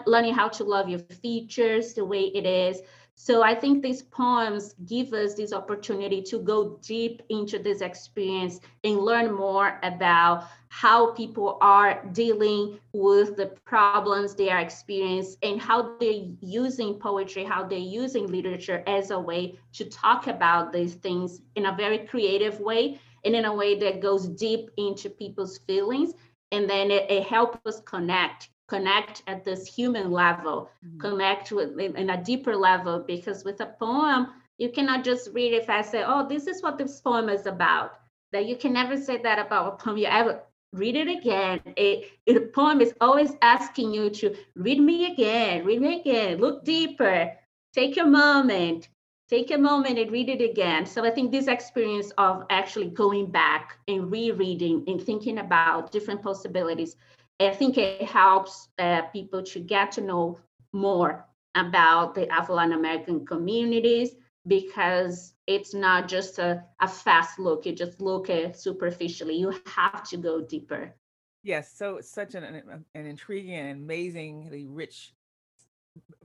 learning 0.05 0.33
how 0.33 0.47
to 0.47 0.63
love 0.63 0.87
your 0.87 0.99
features 0.99 1.93
the 1.93 2.05
way 2.05 2.31
it 2.33 2.45
is, 2.45 2.79
so 3.17 3.41
I 3.41 3.55
think 3.55 3.81
these 3.81 4.03
poems 4.03 4.75
give 4.85 5.13
us 5.13 5.35
this 5.35 5.53
opportunity 5.53 6.21
to 6.23 6.39
go 6.39 6.77
deep 6.81 7.21
into 7.29 7.57
this 7.57 7.79
experience 7.79 8.59
and 8.83 8.99
learn 8.99 9.33
more 9.33 9.79
about 9.83 10.47
how 10.67 11.11
people 11.13 11.57
are 11.61 12.05
dealing 12.11 12.77
with 12.91 13.37
the 13.37 13.47
problems 13.63 14.35
they 14.35 14.49
are 14.49 14.59
experiencing 14.59 15.37
and 15.43 15.61
how 15.61 15.97
they're 15.97 16.27
using 16.41 16.95
poetry, 16.95 17.45
how 17.45 17.63
they're 17.63 17.79
using 17.79 18.27
literature 18.27 18.83
as 18.85 19.11
a 19.11 19.19
way 19.19 19.57
to 19.73 19.85
talk 19.85 20.27
about 20.27 20.73
these 20.73 20.95
things 20.95 21.41
in 21.55 21.67
a 21.67 21.75
very 21.75 21.99
creative 21.99 22.59
way 22.59 22.99
and 23.23 23.33
in 23.33 23.45
a 23.45 23.53
way 23.53 23.79
that 23.79 24.01
goes 24.01 24.27
deep 24.27 24.69
into 24.77 25.09
people's 25.09 25.57
feelings. 25.59 26.13
And 26.51 26.69
then 26.69 26.91
it, 26.91 27.09
it 27.09 27.23
helps 27.23 27.59
us 27.65 27.81
connect 27.85 28.49
connect 28.67 29.23
at 29.27 29.43
this 29.43 29.67
human 29.67 30.11
level, 30.11 30.69
mm-hmm. 30.85 30.99
connect 30.99 31.51
with 31.51 31.79
in 31.79 32.09
a 32.09 32.23
deeper 32.23 32.55
level, 32.55 33.03
because 33.05 33.43
with 33.43 33.61
a 33.61 33.67
poem, 33.79 34.27
you 34.57 34.69
cannot 34.69 35.03
just 35.03 35.29
read 35.33 35.53
it 35.53 35.69
I 35.69 35.81
say, 35.81 36.03
oh, 36.05 36.27
this 36.27 36.47
is 36.47 36.63
what 36.63 36.77
this 36.77 37.01
poem 37.01 37.29
is 37.29 37.45
about. 37.45 37.99
That 38.31 38.45
you 38.47 38.55
can 38.55 38.73
never 38.73 38.97
say 38.97 39.17
that 39.21 39.39
about 39.39 39.73
a 39.73 39.83
poem. 39.83 39.97
You 39.97 40.07
ever 40.07 40.41
read 40.73 40.95
it 40.95 41.07
again. 41.07 41.61
A, 41.77 42.05
a 42.27 42.39
poem 42.39 42.81
is 42.81 42.93
always 42.99 43.33
asking 43.41 43.93
you 43.93 44.09
to 44.09 44.35
read 44.55 44.79
me 44.79 45.11
again, 45.11 45.65
read 45.65 45.81
me 45.81 45.99
again, 45.99 46.39
look 46.39 46.65
deeper, 46.65 47.31
take 47.73 47.97
a 47.97 48.05
moment, 48.05 48.89
take 49.29 49.51
a 49.51 49.57
moment 49.57 49.99
and 49.99 50.11
read 50.11 50.29
it 50.29 50.41
again. 50.41 50.85
So 50.85 51.05
I 51.05 51.11
think 51.11 51.31
this 51.31 51.47
experience 51.47 52.11
of 52.17 52.43
actually 52.49 52.89
going 52.89 53.31
back 53.31 53.77
and 53.87 54.11
rereading 54.11 54.83
and 54.87 55.01
thinking 55.01 55.39
about 55.39 55.91
different 55.91 56.21
possibilities 56.21 56.95
I 57.39 57.51
think 57.51 57.77
it 57.77 58.03
helps 58.03 58.69
uh, 58.79 59.03
people 59.13 59.43
to 59.43 59.59
get 59.59 59.91
to 59.93 60.01
know 60.01 60.39
more 60.71 61.25
about 61.55 62.15
the 62.15 62.29
Afro 62.29 62.57
American 62.57 63.25
communities 63.25 64.15
because 64.47 65.33
it's 65.47 65.73
not 65.73 66.07
just 66.07 66.39
a, 66.39 66.63
a 66.79 66.87
fast 66.87 67.39
look. 67.39 67.65
You 67.65 67.73
just 67.73 68.01
look 68.01 68.29
at 68.29 68.59
superficially. 68.59 69.35
You 69.35 69.53
have 69.65 70.03
to 70.09 70.17
go 70.17 70.41
deeper. 70.41 70.93
Yes, 71.43 71.71
so 71.71 71.97
it's 71.97 72.09
such 72.09 72.35
an, 72.35 72.43
an 72.95 73.05
intriguing 73.05 73.53
and 73.53 73.83
amazingly 73.83 74.65
rich 74.65 75.13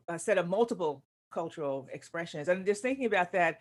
a 0.09 0.19
set 0.19 0.39
of 0.39 0.49
multiple 0.49 1.03
cultural 1.31 1.89
expressions. 1.93 2.49
And 2.49 2.67
just 2.67 2.83
thinking 2.83 3.07
about 3.07 3.33
that, 3.33 3.61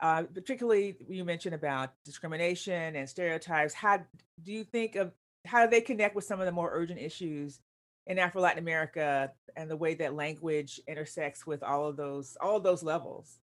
uh, 0.00 0.24
particularly 0.24 0.96
you 1.08 1.24
mentioned 1.24 1.54
about 1.54 1.92
discrimination 2.04 2.96
and 2.96 3.08
stereotypes. 3.08 3.74
How 3.74 3.98
do 4.42 4.52
you 4.52 4.64
think 4.64 4.96
of 4.96 5.12
how 5.46 5.64
do 5.64 5.70
they 5.70 5.80
connect 5.80 6.14
with 6.14 6.24
some 6.24 6.40
of 6.40 6.46
the 6.46 6.52
more 6.52 6.70
urgent 6.72 7.00
issues 7.00 7.60
in 8.06 8.18
Afro 8.18 8.42
Latin 8.42 8.58
America 8.58 9.30
and 9.56 9.70
the 9.70 9.76
way 9.76 9.94
that 9.94 10.14
language 10.14 10.80
intersects 10.86 11.46
with 11.46 11.62
all 11.62 11.86
of 11.86 11.96
those 11.96 12.36
all 12.40 12.56
of 12.56 12.62
those 12.62 12.82
levels? 12.82 13.38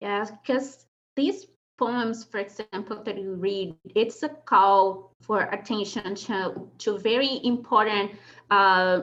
Yeah, 0.00 0.24
because 0.24 0.86
these 1.16 1.46
poems, 1.78 2.24
for 2.24 2.38
example, 2.38 3.02
that 3.04 3.18
you 3.18 3.34
read, 3.34 3.74
it's 3.94 4.22
a 4.22 4.28
call 4.28 5.14
for 5.22 5.42
attention 5.42 6.14
to 6.14 6.68
to 6.78 6.98
very 6.98 7.40
important, 7.44 8.12
uh, 8.50 9.00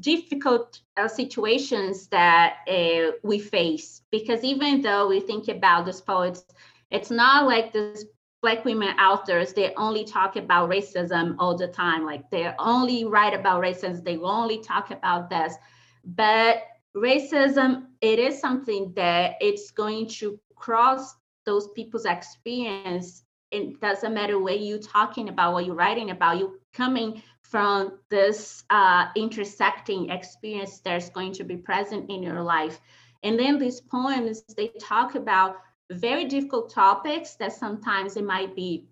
difficult 0.00 0.80
uh, 0.96 1.08
situations 1.08 2.08
that 2.08 2.58
uh, 2.68 3.12
we 3.22 3.38
face. 3.38 4.02
Because 4.10 4.44
even 4.44 4.82
though 4.82 5.08
we 5.08 5.20
think 5.20 5.48
about 5.48 5.86
these 5.86 6.00
poets, 6.00 6.44
it's 6.90 7.10
not 7.10 7.46
like 7.46 7.72
this 7.72 8.04
black 8.46 8.64
women 8.64 8.96
authors 9.00 9.52
they 9.54 9.74
only 9.74 10.04
talk 10.04 10.36
about 10.36 10.70
racism 10.70 11.34
all 11.40 11.56
the 11.58 11.66
time. 11.66 12.06
Like 12.06 12.30
they 12.30 12.54
only 12.60 13.04
write 13.04 13.34
about 13.34 13.60
racism 13.60 14.04
they 14.04 14.18
only 14.18 14.58
talk 14.60 14.92
about 14.92 15.28
this. 15.28 15.56
But 16.04 16.62
racism 16.96 17.86
it 18.00 18.20
is 18.20 18.40
something 18.40 18.92
that 18.94 19.34
it's 19.40 19.72
going 19.72 20.06
to 20.20 20.38
cross 20.54 21.16
those 21.44 21.66
people's 21.74 22.04
experience. 22.04 23.24
It 23.50 23.80
doesn't 23.80 24.14
matter 24.14 24.38
what 24.38 24.60
you're 24.60 24.78
talking 24.78 25.28
about 25.28 25.52
what 25.52 25.66
you're 25.66 25.74
writing 25.74 26.10
about 26.10 26.38
you 26.38 26.60
coming 26.72 27.20
from 27.42 27.98
this 28.10 28.62
uh, 28.70 29.06
intersecting 29.16 30.10
experience 30.10 30.78
that's 30.84 31.10
going 31.10 31.32
to 31.32 31.42
be 31.42 31.56
present 31.56 32.08
in 32.08 32.22
your 32.22 32.42
life. 32.42 32.80
And 33.24 33.36
then 33.36 33.58
these 33.58 33.80
poems 33.80 34.44
they 34.56 34.68
talk 34.80 35.16
about 35.16 35.56
very 35.90 36.24
difficult 36.24 36.70
topics 36.70 37.34
that 37.36 37.52
sometimes 37.52 38.16
it 38.16 38.24
might 38.24 38.54
be 38.54 38.86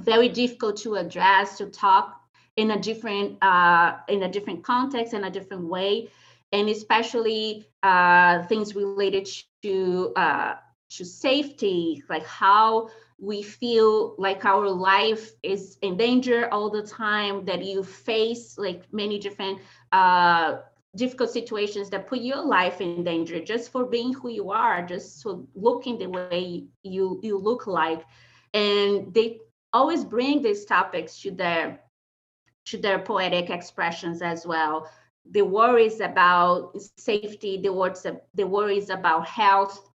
very 0.00 0.28
difficult 0.28 0.76
to 0.78 0.94
address 0.96 1.58
to 1.58 1.66
talk 1.66 2.20
in 2.56 2.70
a 2.70 2.80
different 2.80 3.42
uh, 3.42 3.96
in 4.08 4.22
a 4.22 4.28
different 4.28 4.62
context 4.62 5.14
in 5.14 5.24
a 5.24 5.30
different 5.30 5.64
way. 5.68 6.08
And 6.52 6.68
especially 6.68 7.66
uh, 7.82 8.42
things 8.44 8.74
related 8.74 9.18
to 9.62 10.12
uh, 10.16 10.54
to 10.90 11.04
safety 11.04 12.02
like 12.08 12.24
how 12.26 12.88
we 13.18 13.42
feel 13.42 14.14
like 14.18 14.44
our 14.44 14.68
life 14.68 15.32
is 15.42 15.78
in 15.82 15.96
danger 15.96 16.48
all 16.52 16.70
the 16.70 16.82
time 16.82 17.44
that 17.46 17.64
you 17.64 17.82
face 17.82 18.58
like 18.58 18.84
many 18.92 19.18
different 19.18 19.60
uh, 19.92 20.56
difficult 20.96 21.30
situations 21.30 21.90
that 21.90 22.06
put 22.08 22.20
your 22.20 22.44
life 22.44 22.80
in 22.80 22.94
danger 22.94 23.40
just 23.40 23.70
for 23.70 23.84
being 23.84 24.12
who 24.14 24.28
you 24.30 24.50
are 24.50 24.84
just 24.86 25.22
for 25.22 25.44
looking 25.54 25.98
the 25.98 26.08
way 26.08 26.64
you 26.82 27.20
you 27.22 27.38
look 27.38 27.66
like. 27.66 28.04
And 28.52 29.12
they 29.14 29.40
always 29.72 30.04
bring 30.04 30.42
these 30.42 30.64
topics 30.64 31.20
to 31.22 31.30
their 31.30 31.80
to 32.66 32.78
their 32.78 32.98
poetic 32.98 33.50
expressions 33.50 34.22
as 34.22 34.46
well. 34.46 34.88
The 35.30 35.42
worries 35.42 36.00
about 36.00 36.80
safety 36.80 37.44
the 37.44 37.72
words 37.72 38.06
the 38.34 38.46
worries 38.46 38.90
about 38.90 39.26
health 39.26 39.90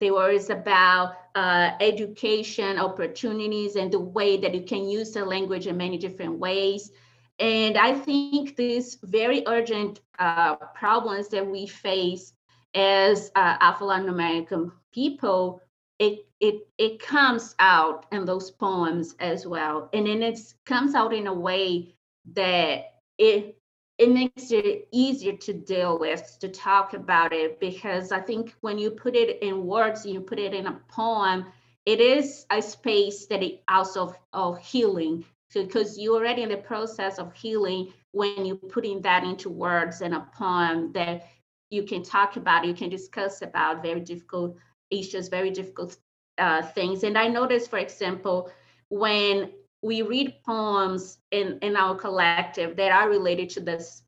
the 0.00 0.10
worries 0.10 0.50
about 0.50 1.14
uh, 1.34 1.70
education 1.80 2.78
opportunities 2.78 3.76
and 3.76 3.92
the 3.92 4.00
way 4.00 4.36
that 4.38 4.54
you 4.54 4.62
can 4.62 4.88
use 4.88 5.12
the 5.12 5.24
language 5.24 5.66
in 5.66 5.76
many 5.76 5.98
different 5.98 6.38
ways 6.38 6.90
and 7.38 7.76
I 7.76 7.94
think 7.94 8.56
these 8.56 8.98
very 9.02 9.42
urgent 9.46 10.00
uh, 10.18 10.56
problems 10.74 11.28
that 11.28 11.46
we 11.46 11.66
face 11.66 12.32
as 12.74 13.30
uh, 13.34 13.56
Afro 13.60 13.90
American 13.90 14.72
people, 14.92 15.60
it, 15.98 16.26
it, 16.40 16.68
it 16.78 17.00
comes 17.00 17.54
out 17.58 18.06
in 18.12 18.24
those 18.24 18.50
poems 18.50 19.14
as 19.20 19.46
well. 19.46 19.88
And 19.92 20.06
then 20.06 20.22
it 20.22 20.38
comes 20.64 20.94
out 20.94 21.12
in 21.12 21.26
a 21.26 21.34
way 21.34 21.94
that 22.34 22.94
it 23.18 23.56
it 23.98 24.10
makes 24.10 24.50
it 24.50 24.88
easier 24.92 25.36
to 25.36 25.52
deal 25.52 25.98
with 25.98 26.36
to 26.40 26.48
talk 26.48 26.94
about 26.94 27.32
it 27.32 27.60
because 27.60 28.10
i 28.10 28.20
think 28.20 28.54
when 28.60 28.78
you 28.78 28.90
put 28.90 29.14
it 29.14 29.40
in 29.42 29.66
words 29.66 30.04
you 30.04 30.20
put 30.20 30.38
it 30.38 30.52
in 30.52 30.66
a 30.66 30.80
poem 30.88 31.44
it 31.86 32.00
is 32.00 32.46
a 32.50 32.60
space 32.60 33.26
that 33.26 33.42
it 33.42 33.62
also 33.68 34.14
of 34.32 34.58
healing 34.58 35.24
because 35.62 35.98
you're 35.98 36.16
already 36.16 36.42
in 36.42 36.48
the 36.48 36.56
process 36.56 37.18
of 37.18 37.32
healing 37.32 37.92
when 38.12 38.44
you're 38.44 38.56
putting 38.56 39.00
that 39.02 39.24
into 39.24 39.48
words 39.48 40.00
in 40.00 40.14
a 40.14 40.28
poem 40.36 40.92
that 40.92 41.26
you 41.70 41.82
can 41.82 42.02
talk 42.02 42.36
about 42.36 42.66
you 42.66 42.74
can 42.74 42.88
discuss 42.88 43.42
about 43.42 43.82
very 43.82 44.00
difficult 44.00 44.56
issues 44.90 45.28
very 45.28 45.50
difficult 45.50 45.96
uh, 46.38 46.62
things 46.62 47.04
and 47.04 47.16
i 47.16 47.28
noticed 47.28 47.70
for 47.70 47.78
example 47.78 48.50
when 48.88 49.50
we 49.82 50.02
read 50.02 50.34
poems 50.46 51.18
in, 51.30 51.58
in 51.60 51.76
our 51.76 51.94
collective 51.94 52.74
that 52.76 52.90
are 52.90 53.08
related 53.08 53.50
to 53.50 53.60
this 53.60 54.02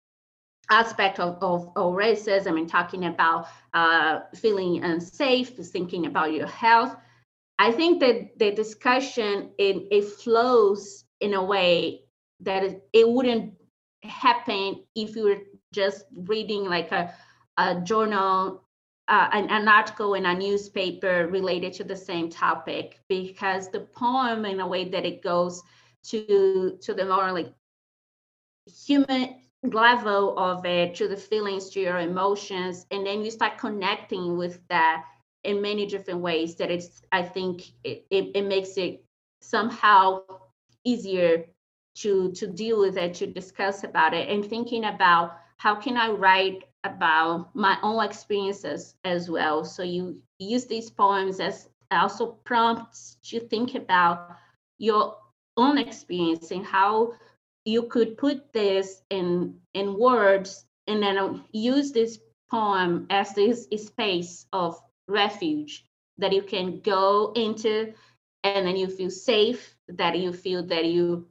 aspect 0.70 1.20
of, 1.20 1.36
of, 1.42 1.68
of 1.76 1.94
racism 1.94 2.58
and 2.58 2.68
talking 2.68 3.04
about 3.04 3.46
uh, 3.74 4.20
feeling 4.34 4.82
unsafe, 4.82 5.50
thinking 5.50 6.06
about 6.06 6.32
your 6.32 6.46
health. 6.46 6.96
I 7.58 7.72
think 7.72 8.00
that 8.00 8.38
the 8.38 8.52
discussion 8.52 9.50
it, 9.58 9.88
it 9.90 10.04
flows 10.04 11.04
in 11.20 11.34
a 11.34 11.42
way 11.42 12.02
that 12.40 12.62
it, 12.92 13.08
wouldn't 13.08 13.54
happen 14.02 14.82
if 14.94 15.16
you 15.16 15.24
were 15.24 15.42
just 15.72 16.04
reading 16.14 16.64
like 16.64 16.92
a, 16.92 17.12
a 17.56 17.80
journal 17.80 18.62
uh, 19.08 19.28
an, 19.32 19.48
an, 19.50 19.68
article 19.68 20.14
in 20.14 20.26
a 20.26 20.34
newspaper 20.34 21.28
related 21.30 21.72
to 21.72 21.84
the 21.84 21.94
same 21.94 22.28
topic 22.28 22.98
because 23.08 23.70
the 23.70 23.80
poem 23.80 24.44
in 24.44 24.58
a 24.58 24.66
way 24.66 24.88
that 24.88 25.06
it 25.06 25.22
goes 25.22 25.62
to 26.02 26.76
to 26.82 26.92
the 26.92 27.04
more 27.04 27.30
like 27.32 27.52
human 28.66 29.36
level 29.62 30.36
of 30.38 30.64
it 30.66 30.94
to 30.94 31.08
the 31.08 31.16
feelings 31.16 31.70
to 31.70 31.80
your 31.80 31.98
emotions 31.98 32.86
and 32.90 33.06
then 33.06 33.24
you 33.24 33.30
start 33.30 33.58
connecting 33.58 34.36
with 34.36 34.60
that 34.68 35.04
in 35.44 35.62
many 35.62 35.86
different 35.86 36.20
ways 36.20 36.56
that 36.56 36.70
it's 36.70 37.02
i 37.12 37.22
think 37.22 37.62
it, 37.84 38.04
it, 38.10 38.30
it 38.34 38.44
makes 38.44 38.76
it 38.76 39.04
somehow 39.40 40.20
easier 40.86 41.44
to 41.96 42.30
to 42.32 42.46
deal 42.46 42.78
with 42.80 42.96
it 42.96 43.14
to 43.14 43.26
discuss 43.26 43.84
about 43.84 44.14
it 44.14 44.28
and 44.28 44.44
thinking 44.44 44.84
about 44.84 45.38
how 45.58 45.74
can 45.74 45.96
i 45.96 46.08
write 46.10 46.64
about 46.86 47.54
my 47.54 47.76
own 47.82 48.04
experiences 48.04 48.94
as 49.04 49.28
well. 49.28 49.64
So 49.64 49.82
you 49.82 50.22
use 50.38 50.66
these 50.66 50.90
poems 50.90 51.40
as 51.40 51.68
also 51.90 52.38
prompts 52.44 53.16
to 53.24 53.40
think 53.40 53.74
about 53.74 54.36
your 54.78 55.16
own 55.56 55.78
experience 55.78 56.50
and 56.50 56.64
how 56.64 57.14
you 57.64 57.84
could 57.84 58.16
put 58.18 58.52
this 58.52 59.02
in 59.10 59.58
in 59.74 59.98
words 59.98 60.64
and 60.86 61.02
then 61.02 61.44
use 61.52 61.92
this 61.92 62.18
poem 62.50 63.06
as 63.10 63.34
this 63.34 63.66
space 63.76 64.46
of 64.52 64.80
refuge 65.08 65.84
that 66.18 66.32
you 66.32 66.42
can 66.42 66.80
go 66.80 67.32
into 67.34 67.92
and 68.44 68.66
then 68.66 68.76
you 68.76 68.86
feel 68.88 69.10
safe 69.10 69.75
that 69.88 70.18
you 70.18 70.32
feel 70.32 70.62
that 70.66 70.84
you 70.86 71.26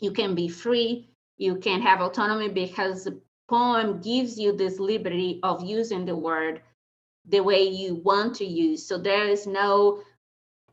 you 0.00 0.12
can 0.12 0.34
be 0.34 0.48
free 0.48 1.08
you 1.38 1.56
can 1.56 1.80
have 1.80 2.00
autonomy 2.00 2.48
because 2.48 3.04
the 3.04 3.20
poem 3.48 4.00
gives 4.00 4.38
you 4.38 4.52
this 4.56 4.78
liberty 4.78 5.40
of 5.42 5.64
using 5.64 6.04
the 6.04 6.16
word 6.16 6.62
the 7.26 7.40
way 7.40 7.62
you 7.62 7.94
want 7.96 8.34
to 8.36 8.44
use. 8.44 8.86
So 8.86 8.98
there 8.98 9.26
is 9.28 9.46
no 9.46 10.02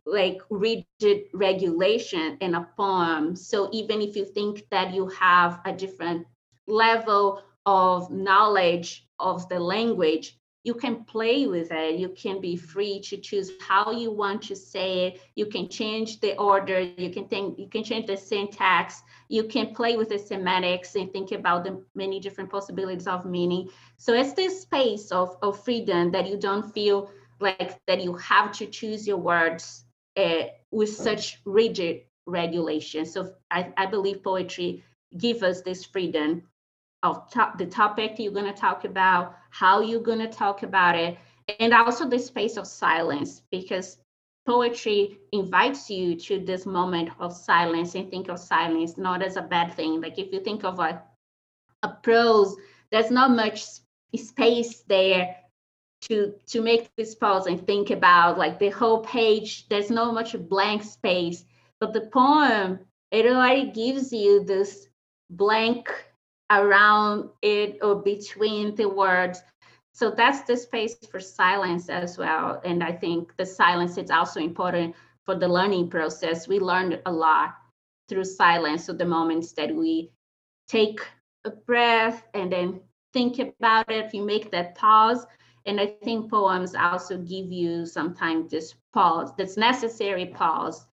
like 0.05 0.41
rigid 0.49 1.05
regulation 1.33 2.37
in 2.41 2.55
a 2.55 2.67
poem. 2.77 3.35
So 3.35 3.69
even 3.73 4.01
if 4.01 4.15
you 4.15 4.25
think 4.25 4.67
that 4.69 4.93
you 4.93 5.07
have 5.07 5.59
a 5.65 5.73
different 5.73 6.27
level 6.67 7.41
of 7.65 8.09
knowledge 8.11 9.07
of 9.19 9.47
the 9.49 9.59
language, 9.59 10.36
you 10.67 10.73
can 10.73 11.05
play 11.05 11.47
with 11.47 11.71
it. 11.71 11.97
You 11.97 12.09
can 12.09 12.41
be 12.41 12.57
free 12.57 12.99
to 13.09 13.15
choose 13.17 13.51
how 13.69 13.91
you 13.91 14.11
want 14.11 14.41
to 14.49 14.55
say 14.55 15.07
it. 15.07 15.21
You 15.33 15.45
can 15.45 15.69
change 15.69 16.19
the 16.19 16.37
order. 16.37 16.81
You 16.81 17.09
can 17.09 17.25
think. 17.29 17.57
You 17.57 17.69
can 17.69 17.85
change 17.85 18.07
the 18.07 18.17
syntax. 18.17 19.01
You 19.29 19.43
can 19.45 19.73
play 19.73 19.95
with 19.95 20.09
the 20.09 20.19
semantics 20.19 20.95
and 20.95 21.09
think 21.13 21.31
about 21.31 21.63
the 21.63 21.81
many 21.95 22.19
different 22.19 22.49
possibilities 22.49 23.07
of 23.07 23.25
meaning. 23.25 23.69
So 23.97 24.13
it's 24.13 24.33
this 24.33 24.61
space 24.61 25.09
of, 25.11 25.37
of 25.41 25.63
freedom 25.63 26.11
that 26.11 26.27
you 26.27 26.37
don't 26.37 26.69
feel 26.73 27.09
like 27.39 27.79
that 27.87 28.03
you 28.03 28.13
have 28.15 28.51
to 28.59 28.65
choose 28.65 29.07
your 29.07 29.17
words 29.17 29.85
uh, 30.17 30.43
with 30.71 30.89
such 30.89 31.39
rigid 31.45 32.01
regulation. 32.25 33.05
So 33.05 33.31
I, 33.49 33.71
I 33.77 33.85
believe 33.85 34.21
poetry 34.21 34.83
give 35.17 35.43
us 35.43 35.61
this 35.61 35.85
freedom 35.85 36.43
of 37.03 37.29
the 37.57 37.65
topic 37.65 38.15
you're 38.17 38.33
going 38.33 38.51
to 38.51 38.59
talk 38.59 38.85
about, 38.85 39.35
how 39.49 39.81
you're 39.81 40.01
going 40.01 40.19
to 40.19 40.27
talk 40.27 40.63
about 40.63 40.95
it, 40.95 41.17
and 41.59 41.73
also 41.73 42.07
the 42.07 42.19
space 42.19 42.57
of 42.57 42.67
silence, 42.67 43.41
because 43.51 43.97
poetry 44.45 45.19
invites 45.33 45.89
you 45.89 46.15
to 46.15 46.39
this 46.39 46.65
moment 46.65 47.09
of 47.19 47.33
silence 47.35 47.95
and 47.95 48.09
think 48.09 48.29
of 48.29 48.39
silence 48.39 48.97
not 48.97 49.21
as 49.21 49.35
a 49.35 49.41
bad 49.41 49.73
thing. 49.73 50.01
Like 50.01 50.17
if 50.17 50.31
you 50.31 50.39
think 50.39 50.63
of 50.63 50.79
a, 50.79 51.01
a 51.83 51.89
prose, 51.89 52.55
there's 52.91 53.11
not 53.11 53.31
much 53.31 53.65
space 54.15 54.81
there 54.87 55.35
to 56.01 56.33
to 56.45 56.61
make 56.61 56.89
this 56.95 57.15
pause 57.15 57.47
and 57.47 57.65
think 57.65 57.89
about 57.89 58.37
like 58.37 58.59
the 58.59 58.69
whole 58.69 58.99
page 59.03 59.67
there's 59.67 59.89
not 59.89 60.13
much 60.13 60.37
blank 60.47 60.83
space 60.83 61.43
but 61.79 61.91
the 61.91 62.01
poem 62.13 62.79
it 63.11 63.25
already 63.25 63.71
gives 63.71 64.13
you 64.13 64.43
this 64.43 64.87
blank 65.29 65.89
around 66.51 67.29
it 67.41 67.79
or 67.81 67.95
between 67.95 68.75
the 68.75 68.89
words. 68.89 69.41
So 69.93 70.11
that's 70.11 70.41
the 70.43 70.57
space 70.57 70.97
for 70.97 71.09
silence 71.09 71.79
as 71.89 72.07
well. 72.07 72.51
And 72.55 72.71
I 72.83 72.83
think 72.91 73.29
the 73.31 73.39
silence 73.39 73.97
is 73.97 74.09
also 74.09 74.39
important 74.39 74.95
for 75.23 75.35
the 75.35 75.47
learning 75.47 75.89
process. 75.89 76.47
We 76.47 76.59
learned 76.59 77.01
a 77.05 77.11
lot 77.11 77.55
through 78.09 78.25
silence. 78.25 78.85
So 78.85 78.93
the 78.93 79.05
moments 79.05 79.53
that 79.53 79.75
we 79.75 80.11
take 80.67 80.99
a 81.45 81.51
breath 81.51 82.27
and 82.33 82.51
then 82.51 82.81
think 83.13 83.39
about 83.39 83.89
it, 83.91 84.13
you 84.13 84.23
make 84.23 84.51
that 84.51 84.75
pause. 84.75 85.25
And 85.65 85.79
I 85.81 85.87
think 85.87 86.29
poems 86.29 86.75
also 86.75 87.17
give 87.17 87.51
you 87.51 87.85
sometimes 87.85 88.51
this 88.51 88.75
pause, 88.93 89.33
this 89.35 89.57
necessary 89.57 90.25
pause 90.25 90.87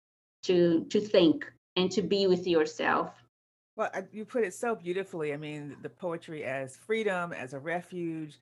to 0.44 0.86
to 0.90 1.00
think 1.00 1.46
and 1.76 1.92
to 1.92 2.02
be 2.02 2.28
with 2.28 2.48
yourself. 2.48 3.23
Well, 3.76 3.90
you 4.12 4.24
put 4.26 4.44
it 4.44 4.54
so 4.54 4.76
beautifully. 4.76 5.34
I 5.34 5.38
mean, 5.38 5.76
the 5.82 5.90
poetry 5.90 6.44
as 6.44 6.76
freedom, 6.76 7.34
as 7.34 7.54
a 7.54 7.60
refuge, 7.60 8.38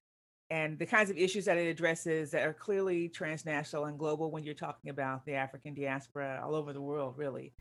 and 0.50 0.78
the 0.78 0.86
kinds 0.86 1.10
of 1.10 1.18
issues 1.18 1.46
that 1.46 1.58
it 1.58 1.68
addresses 1.68 2.32
that 2.32 2.46
are 2.46 2.54
clearly 2.54 3.08
transnational 3.08 3.86
and 3.86 3.98
global 3.98 4.30
when 4.30 4.44
you're 4.44 4.54
talking 4.54 4.90
about 4.90 5.26
the 5.26 5.36
African 5.36 5.74
diaspora 5.74 6.42
all 6.44 6.56
over 6.56 6.74
the 6.74 6.82
world, 6.82 7.14
really. 7.18 7.54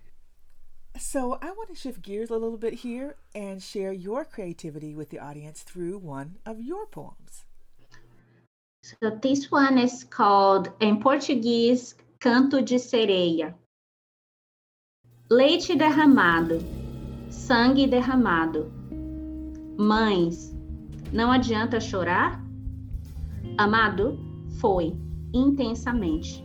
So, 0.98 1.38
I 1.40 1.52
want 1.52 1.68
to 1.68 1.76
shift 1.76 2.02
gears 2.02 2.30
a 2.30 2.36
little 2.36 2.58
bit 2.58 2.74
here 2.74 3.14
and 3.32 3.62
share 3.62 3.92
your 3.92 4.24
creativity 4.24 4.96
with 4.96 5.10
the 5.10 5.20
audience 5.20 5.62
through 5.62 5.98
one 5.98 6.38
of 6.44 6.60
your 6.60 6.86
poems. 6.86 7.44
So, 8.82 9.10
this 9.22 9.52
one 9.52 9.78
is 9.78 10.02
called, 10.02 10.72
in 10.80 11.00
Portuguese, 11.00 11.94
Canto 12.18 12.60
de 12.60 12.76
Sereia. 12.76 13.54
Leite 15.30 15.78
derramado 15.78 16.79
sangue 17.30 17.86
derramado. 17.86 18.72
Mães, 19.78 20.52
não 21.12 21.30
adianta 21.30 21.80
chorar? 21.80 22.44
Amado 23.56 24.18
foi 24.58 24.96
intensamente. 25.32 26.44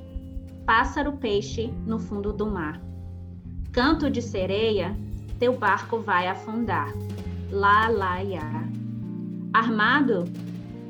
Pássaro 0.66 1.14
peixe 1.14 1.74
no 1.86 2.00
fundo 2.00 2.32
do 2.32 2.46
mar. 2.46 2.80
Canto 3.72 4.10
de 4.10 4.22
sereia, 4.22 4.96
teu 5.40 5.58
barco 5.58 6.00
vai 6.00 6.28
afundar. 6.28 6.94
Lá, 7.52 7.88
lá, 7.88 8.24
ia. 8.24 8.42
Armado 9.54 10.24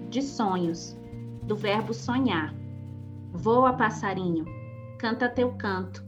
de 0.09 0.21
sonhos, 0.21 0.95
do 1.43 1.55
verbo 1.55 1.93
sonhar. 1.93 2.53
Voa, 3.33 3.73
passarinho, 3.73 4.45
canta 4.99 5.29
teu 5.29 5.53
canto. 5.53 6.03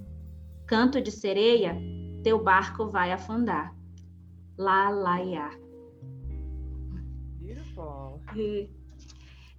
Canto 0.65 1.01
de 1.01 1.11
sereia, 1.11 1.75
teu 2.23 2.43
barco 2.43 2.87
vai 2.87 3.11
afundar. 3.11 3.76
La 4.59 4.89
Laia. 4.89 5.51
Beautiful. 7.39 8.19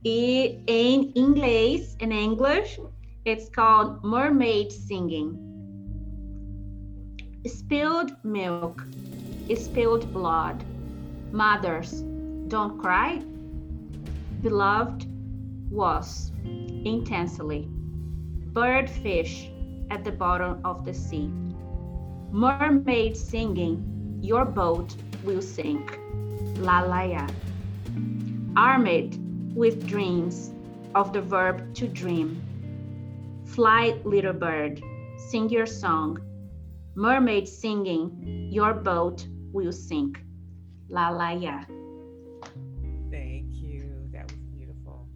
In 0.03 1.13
English, 1.15 1.95
in 2.01 2.11
English, 2.11 2.81
it's 3.25 3.49
called 3.49 4.03
mermaid 4.03 4.73
singing. 4.73 5.39
Spilled 7.47 8.11
milk, 8.25 8.83
spilled 9.55 10.13
blood. 10.13 10.65
Mothers, 11.31 12.03
don't 12.49 12.81
cry. 12.81 13.23
Beloved 14.43 15.07
was 15.71 16.33
intensely. 16.85 17.69
Birdfish 18.53 19.53
at 19.93 20.03
the 20.03 20.11
bottom 20.11 20.61
of 20.65 20.85
the 20.85 20.93
sea. 20.93 21.31
Mermaid 22.33 23.17
singing 23.17 23.98
your 24.21 24.45
boat 24.45 24.95
will 25.25 25.43
sink. 25.43 25.99
lalaya. 26.57 27.29
Armed 28.57 29.19
with 29.55 29.87
dreams 29.87 30.53
of 30.95 31.13
the 31.13 31.21
verb 31.21 31.75
to 31.75 31.87
dream. 31.87 32.43
Fly, 33.47 33.99
little 34.05 34.33
bird, 34.33 34.83
sing 35.17 35.49
your 35.49 35.67
song. 35.67 36.19
Mermaid 36.95 37.47
singing, 37.47 38.49
your 38.51 38.75
boat 38.75 39.27
will 39.53 39.73
sink. 39.73 40.21
Lalaya. 40.91 41.67
Thank 43.11 43.55
you. 43.55 44.09
That 44.13 44.31
was 44.31 44.41
beautiful. 44.57 45.07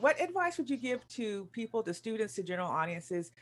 What 0.00 0.20
advice 0.20 0.58
would 0.58 0.70
you 0.70 0.76
give 0.76 1.06
to 1.08 1.46
people, 1.52 1.82
to 1.82 1.94
students, 1.94 2.34
to 2.34 2.42
general 2.42 2.70
audiences 2.70 3.32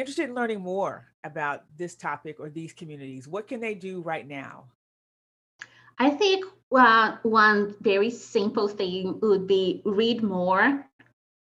interested 0.00 0.28
in 0.28 0.34
learning 0.34 0.60
more 0.60 1.06
about 1.24 1.64
this 1.76 1.94
topic 1.94 2.40
or 2.40 2.48
these 2.48 2.72
communities? 2.72 3.28
What 3.28 3.46
can 3.48 3.60
they 3.60 3.74
do 3.74 4.00
right 4.00 4.26
now? 4.26 4.64
I 5.98 6.10
think 6.10 6.44
uh, 6.74 7.16
one 7.22 7.74
very 7.80 8.10
simple 8.10 8.68
thing 8.68 9.18
would 9.20 9.46
be 9.46 9.82
read 9.84 10.22
more 10.22 10.86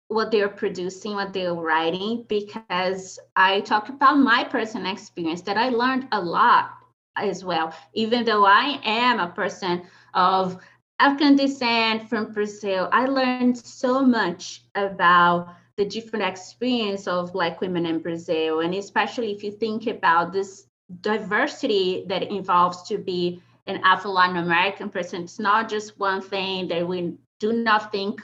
what 0.09 0.31
they're 0.31 0.49
producing, 0.49 1.15
what 1.15 1.33
they're 1.33 1.53
writing, 1.53 2.25
because 2.27 3.19
I 3.35 3.61
talk 3.61 3.89
about 3.89 4.17
my 4.17 4.43
personal 4.43 4.91
experience 4.91 5.41
that 5.41 5.57
I 5.57 5.69
learned 5.69 6.07
a 6.11 6.21
lot 6.21 6.71
as 7.15 7.43
well. 7.43 7.73
Even 7.93 8.23
though 8.25 8.45
I 8.45 8.79
am 8.83 9.19
a 9.19 9.29
person 9.29 9.83
of 10.13 10.57
African 10.99 11.35
descent 11.35 12.09
from 12.09 12.31
Brazil, 12.31 12.89
I 12.91 13.05
learned 13.05 13.57
so 13.57 14.03
much 14.03 14.63
about 14.75 15.55
the 15.77 15.85
different 15.85 16.25
experience 16.25 17.07
of 17.07 17.33
Black 17.33 17.61
women 17.61 17.85
in 17.85 17.99
Brazil. 17.99 18.59
And 18.59 18.73
especially 18.75 19.31
if 19.31 19.43
you 19.43 19.51
think 19.51 19.87
about 19.87 20.31
this 20.31 20.67
diversity 21.01 22.05
that 22.07 22.23
involves 22.23 22.83
to 22.89 22.97
be 22.97 23.41
an 23.67 23.79
Afro-Latin 23.83 24.37
American 24.37 24.89
person. 24.89 25.23
It's 25.23 25.39
not 25.39 25.69
just 25.69 25.97
one 25.99 26.21
thing 26.21 26.67
that 26.67 26.87
we 26.87 27.15
do 27.39 27.53
not 27.53 27.91
think 27.91 28.21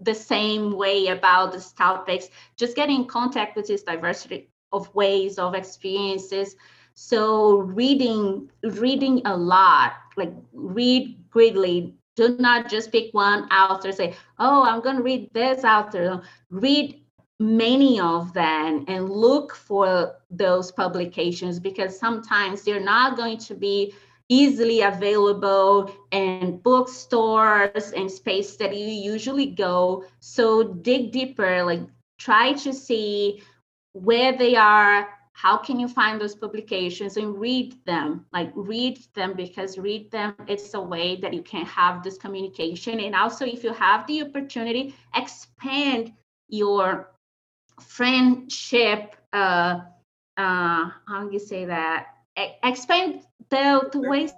the 0.00 0.14
same 0.14 0.72
way 0.72 1.08
about 1.08 1.52
these 1.52 1.72
topics. 1.72 2.28
Just 2.56 2.74
getting 2.74 3.02
in 3.02 3.06
contact 3.06 3.56
with 3.56 3.66
this 3.66 3.82
diversity 3.82 4.48
of 4.72 4.92
ways 4.94 5.38
of 5.38 5.54
experiences. 5.54 6.56
So 6.94 7.56
reading, 7.58 8.50
reading 8.62 9.22
a 9.24 9.36
lot, 9.36 9.92
like 10.16 10.32
read 10.52 11.16
greatly. 11.30 11.94
Do 12.16 12.36
not 12.38 12.70
just 12.70 12.92
pick 12.92 13.12
one 13.12 13.44
author. 13.50 13.92
Say, 13.92 14.14
oh, 14.38 14.62
I'm 14.62 14.80
going 14.80 14.96
to 14.96 15.02
read 15.02 15.30
this 15.32 15.64
author. 15.64 16.22
Read 16.50 17.00
many 17.40 17.98
of 17.98 18.32
them 18.32 18.84
and 18.86 19.10
look 19.10 19.54
for 19.54 20.16
those 20.30 20.70
publications 20.70 21.58
because 21.58 21.98
sometimes 21.98 22.62
they're 22.62 22.80
not 22.80 23.16
going 23.16 23.38
to 23.38 23.54
be 23.54 23.92
easily 24.28 24.80
available 24.80 25.90
in 26.10 26.58
bookstores 26.58 27.92
and 27.92 28.10
space 28.10 28.56
that 28.56 28.74
you 28.74 28.86
usually 28.86 29.46
go. 29.46 30.04
So 30.20 30.62
dig 30.62 31.12
deeper, 31.12 31.62
like 31.64 31.80
try 32.18 32.52
to 32.54 32.72
see 32.72 33.42
where 33.92 34.36
they 34.36 34.56
are, 34.56 35.08
how 35.34 35.56
can 35.56 35.80
you 35.80 35.88
find 35.88 36.20
those 36.20 36.36
publications 36.36 37.16
and 37.16 37.38
read 37.38 37.74
them? 37.84 38.24
Like 38.32 38.52
read 38.54 38.98
them 39.14 39.34
because 39.34 39.76
read 39.78 40.10
them 40.10 40.34
it's 40.46 40.72
a 40.74 40.80
way 40.80 41.16
that 41.16 41.34
you 41.34 41.42
can 41.42 41.66
have 41.66 42.02
this 42.02 42.16
communication. 42.16 43.00
And 43.00 43.14
also 43.16 43.44
if 43.44 43.64
you 43.64 43.72
have 43.72 44.06
the 44.06 44.22
opportunity 44.22 44.94
expand 45.14 46.12
your 46.48 47.10
friendship 47.80 49.16
uh 49.32 49.80
uh 50.36 50.90
how 51.08 51.26
do 51.26 51.32
you 51.32 51.40
say 51.40 51.64
that? 51.64 52.06
Expand 52.62 53.22
the, 53.50 53.88
the 53.92 54.00
ways 54.00 54.32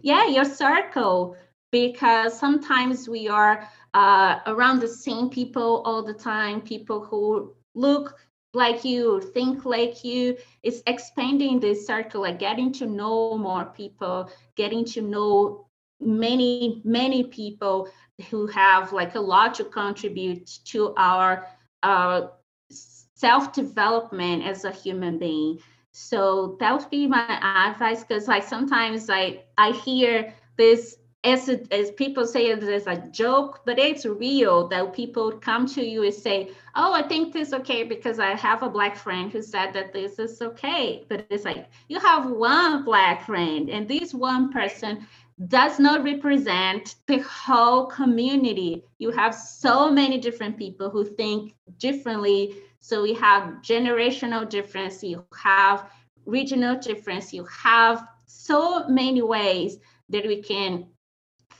yeah 0.00 0.26
your 0.26 0.46
circle. 0.46 1.36
Because 1.70 2.38
sometimes 2.38 3.08
we 3.08 3.28
are 3.28 3.68
uh, 3.94 4.38
around 4.46 4.78
the 4.78 4.86
same 4.86 5.28
people 5.28 5.82
all 5.84 6.04
the 6.04 6.14
time 6.14 6.60
people 6.60 7.04
who 7.04 7.52
look 7.74 8.16
like 8.54 8.84
you 8.84 9.20
think 9.34 9.64
like 9.64 10.04
you. 10.04 10.36
It's 10.62 10.82
expanding 10.86 11.60
this 11.60 11.86
circle 11.86 12.22
like 12.22 12.38
getting 12.38 12.72
to 12.74 12.86
know 12.86 13.36
more 13.38 13.66
people 13.66 14.30
getting 14.56 14.84
to 14.86 15.02
know 15.02 15.66
many 16.00 16.82
many 16.84 17.24
people 17.24 17.88
who 18.30 18.46
have 18.46 18.92
like 18.92 19.14
a 19.14 19.20
lot 19.20 19.54
to 19.56 19.64
contribute 19.64 20.46
to 20.66 20.94
our 20.96 21.46
uh, 21.82 22.22
self 22.70 23.52
development 23.52 24.44
as 24.44 24.64
a 24.64 24.70
human 24.72 25.18
being. 25.18 25.58
So 25.92 26.56
that 26.60 26.72
would 26.74 26.90
be 26.90 27.06
my 27.06 27.66
advice 27.70 28.04
because 28.04 28.28
like 28.28 28.42
sometimes 28.42 29.08
I 29.10 29.44
I 29.56 29.70
hear 29.72 30.34
this 30.56 30.96
as, 31.24 31.48
as 31.70 31.90
people 31.92 32.26
say 32.26 32.48
it 32.48 32.62
as 32.62 32.86
a 32.86 32.96
joke, 33.10 33.62
but 33.64 33.78
it's 33.78 34.04
real 34.06 34.68
that 34.68 34.92
people 34.94 35.32
come 35.32 35.66
to 35.68 35.82
you 35.84 36.04
and 36.04 36.14
say, 36.14 36.50
"Oh, 36.74 36.92
I 36.92 37.02
think 37.02 37.32
this 37.32 37.48
is 37.48 37.54
okay 37.54 37.84
because 37.84 38.18
I 38.18 38.34
have 38.34 38.62
a 38.62 38.70
black 38.70 38.96
friend 38.96 39.32
who 39.32 39.42
said 39.42 39.72
that 39.72 39.92
this 39.92 40.18
is 40.18 40.40
okay." 40.42 41.04
But 41.08 41.20
it's 41.22 41.44
like 41.44 41.68
you 41.88 41.98
have 42.00 42.30
one 42.30 42.84
black 42.84 43.22
friend, 43.26 43.68
and 43.70 43.88
this 43.88 44.12
one 44.14 44.52
person 44.52 45.06
does 45.48 45.78
not 45.80 46.04
represent 46.04 46.96
the 47.06 47.18
whole 47.18 47.86
community. 47.86 48.84
You 48.98 49.10
have 49.12 49.34
so 49.34 49.90
many 49.90 50.18
different 50.18 50.58
people 50.58 50.90
who 50.90 51.04
think 51.04 51.54
differently 51.78 52.56
so 52.80 53.02
we 53.02 53.14
have 53.14 53.62
generational 53.62 54.46
difference, 54.48 55.02
you 55.02 55.24
have 55.30 55.78
regional 56.26 56.64
difference, 56.78 57.32
you 57.32 57.44
have 57.44 58.06
so 58.26 58.86
many 58.88 59.22
ways 59.22 59.78
that 60.10 60.26
we 60.26 60.42
can 60.42 60.86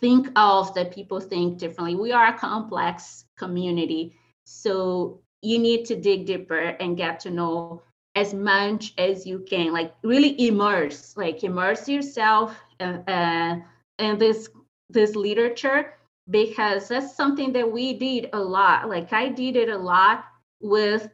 think 0.05 0.29
of 0.37 0.75
that 0.75 0.93
people 0.93 1.19
think 1.19 1.57
differently. 1.57 1.97
We 1.97 2.13
are 2.13 2.27
a 2.27 2.39
complex 2.39 3.25
community. 3.39 4.15
So 4.45 5.23
you 5.41 5.59
need 5.59 5.87
to 5.87 5.97
dig 5.97 6.27
deeper 6.27 6.77
and 6.79 6.95
get 6.95 7.21
to 7.21 7.31
know 7.31 7.83
as 8.15 8.35
much 8.35 8.93
as 8.99 9.27
you 9.27 9.39
can, 9.49 9.73
like 9.73 9.95
really 10.03 10.47
immerse, 10.47 11.17
like 11.17 11.43
immerse 11.43 11.89
yourself 11.89 12.55
uh, 12.81 12.99
uh, 13.09 13.57
in 13.99 14.19
this 14.19 14.51
this 14.91 15.17
literature 15.17 15.95
because 16.29 16.89
that's 16.89 17.17
something 17.17 17.55
that 17.55 17.73
we 17.73 17.95
did 17.95 18.29
a 18.35 18.39
lot. 18.39 18.91
Like 18.91 19.11
I 19.15 19.31
did 19.31 19.57
it 19.57 19.71
a 19.71 19.79
lot 19.79 20.27
with 20.61 21.09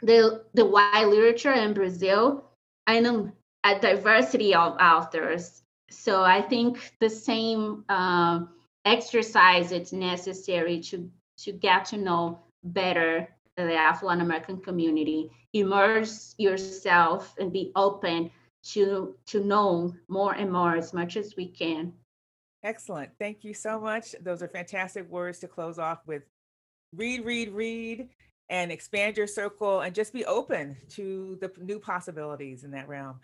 the 0.00 0.44
the 0.54 0.64
white 0.64 1.08
literature 1.08 1.54
in 1.54 1.74
Brazil 1.74 2.44
and 2.86 3.32
a 3.64 3.78
diversity 3.80 4.54
of 4.54 4.76
authors. 4.80 5.62
So 5.90 6.22
I 6.22 6.40
think 6.40 6.92
the 7.00 7.10
same 7.10 7.84
uh, 7.88 8.40
exercise 8.84 9.72
it's 9.72 9.92
necessary 9.92 10.80
to 10.80 11.10
to 11.38 11.52
get 11.52 11.86
to 11.86 11.96
know 11.96 12.40
better 12.62 13.28
the 13.56 13.74
Afro 13.74 14.08
American 14.08 14.58
community, 14.58 15.30
immerse 15.52 16.34
yourself 16.38 17.34
and 17.38 17.52
be 17.52 17.72
open 17.76 18.30
to 18.62 19.14
to 19.26 19.44
know 19.44 19.94
more 20.08 20.34
and 20.34 20.50
more 20.50 20.76
as 20.76 20.92
much 20.92 21.16
as 21.16 21.34
we 21.36 21.46
can. 21.46 21.92
Excellent. 22.62 23.10
Thank 23.18 23.42
you 23.42 23.54
so 23.54 23.80
much. 23.80 24.14
Those 24.20 24.42
are 24.42 24.48
fantastic 24.48 25.08
words 25.08 25.38
to 25.40 25.48
close 25.48 25.78
off 25.78 26.06
with. 26.06 26.22
Read, 26.94 27.24
read, 27.24 27.52
read, 27.52 28.08
and 28.50 28.70
expand 28.70 29.16
your 29.16 29.26
circle 29.26 29.80
and 29.80 29.94
just 29.94 30.12
be 30.12 30.24
open 30.26 30.76
to 30.90 31.38
the 31.40 31.50
new 31.58 31.78
possibilities 31.78 32.64
in 32.64 32.72
that 32.72 32.88
realm. 32.88 33.20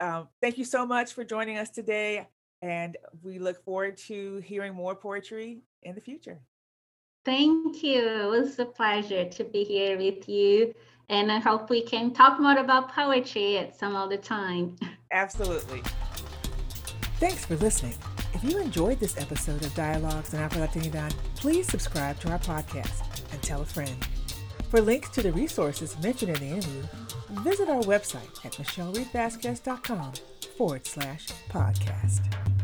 Um, 0.00 0.28
thank 0.40 0.58
you 0.58 0.64
so 0.64 0.86
much 0.86 1.12
for 1.12 1.24
joining 1.24 1.58
us 1.58 1.70
today. 1.70 2.28
And 2.62 2.96
we 3.22 3.38
look 3.38 3.62
forward 3.64 3.96
to 4.08 4.38
hearing 4.38 4.74
more 4.74 4.94
poetry 4.94 5.60
in 5.82 5.94
the 5.94 6.00
future. 6.00 6.38
Thank 7.24 7.82
you. 7.82 8.02
It 8.02 8.26
was 8.30 8.58
a 8.58 8.64
pleasure 8.64 9.24
to 9.28 9.44
be 9.44 9.64
here 9.64 9.96
with 9.96 10.28
you. 10.28 10.74
And 11.08 11.32
I 11.32 11.38
hope 11.38 11.70
we 11.70 11.82
can 11.82 12.12
talk 12.12 12.38
more 12.38 12.58
about 12.58 12.92
poetry 12.92 13.58
at 13.58 13.78
some 13.78 13.96
other 13.96 14.16
time. 14.16 14.76
Absolutely. 15.12 15.82
Thanks 17.18 17.44
for 17.44 17.56
listening. 17.56 17.94
If 18.34 18.44
you 18.44 18.58
enjoyed 18.58 19.00
this 19.00 19.18
episode 19.18 19.64
of 19.64 19.74
Dialogues 19.74 20.34
on 20.34 20.40
Afro 20.40 20.64
Latinidad, 20.66 21.14
please 21.34 21.66
subscribe 21.66 22.20
to 22.20 22.30
our 22.30 22.38
podcast 22.38 23.02
and 23.32 23.42
tell 23.42 23.62
a 23.62 23.66
friend. 23.66 24.06
For 24.68 24.80
links 24.80 25.08
to 25.10 25.22
the 25.22 25.32
resources 25.32 25.98
mentioned 25.98 26.36
in 26.36 26.40
the 26.40 26.56
interview, 26.56 26.82
visit 27.30 27.68
our 27.68 27.82
website 27.82 28.44
at 28.44 28.52
michellereedvasquez.com 28.52 30.12
forward 30.56 30.86
slash 30.86 31.28
podcast. 31.50 32.57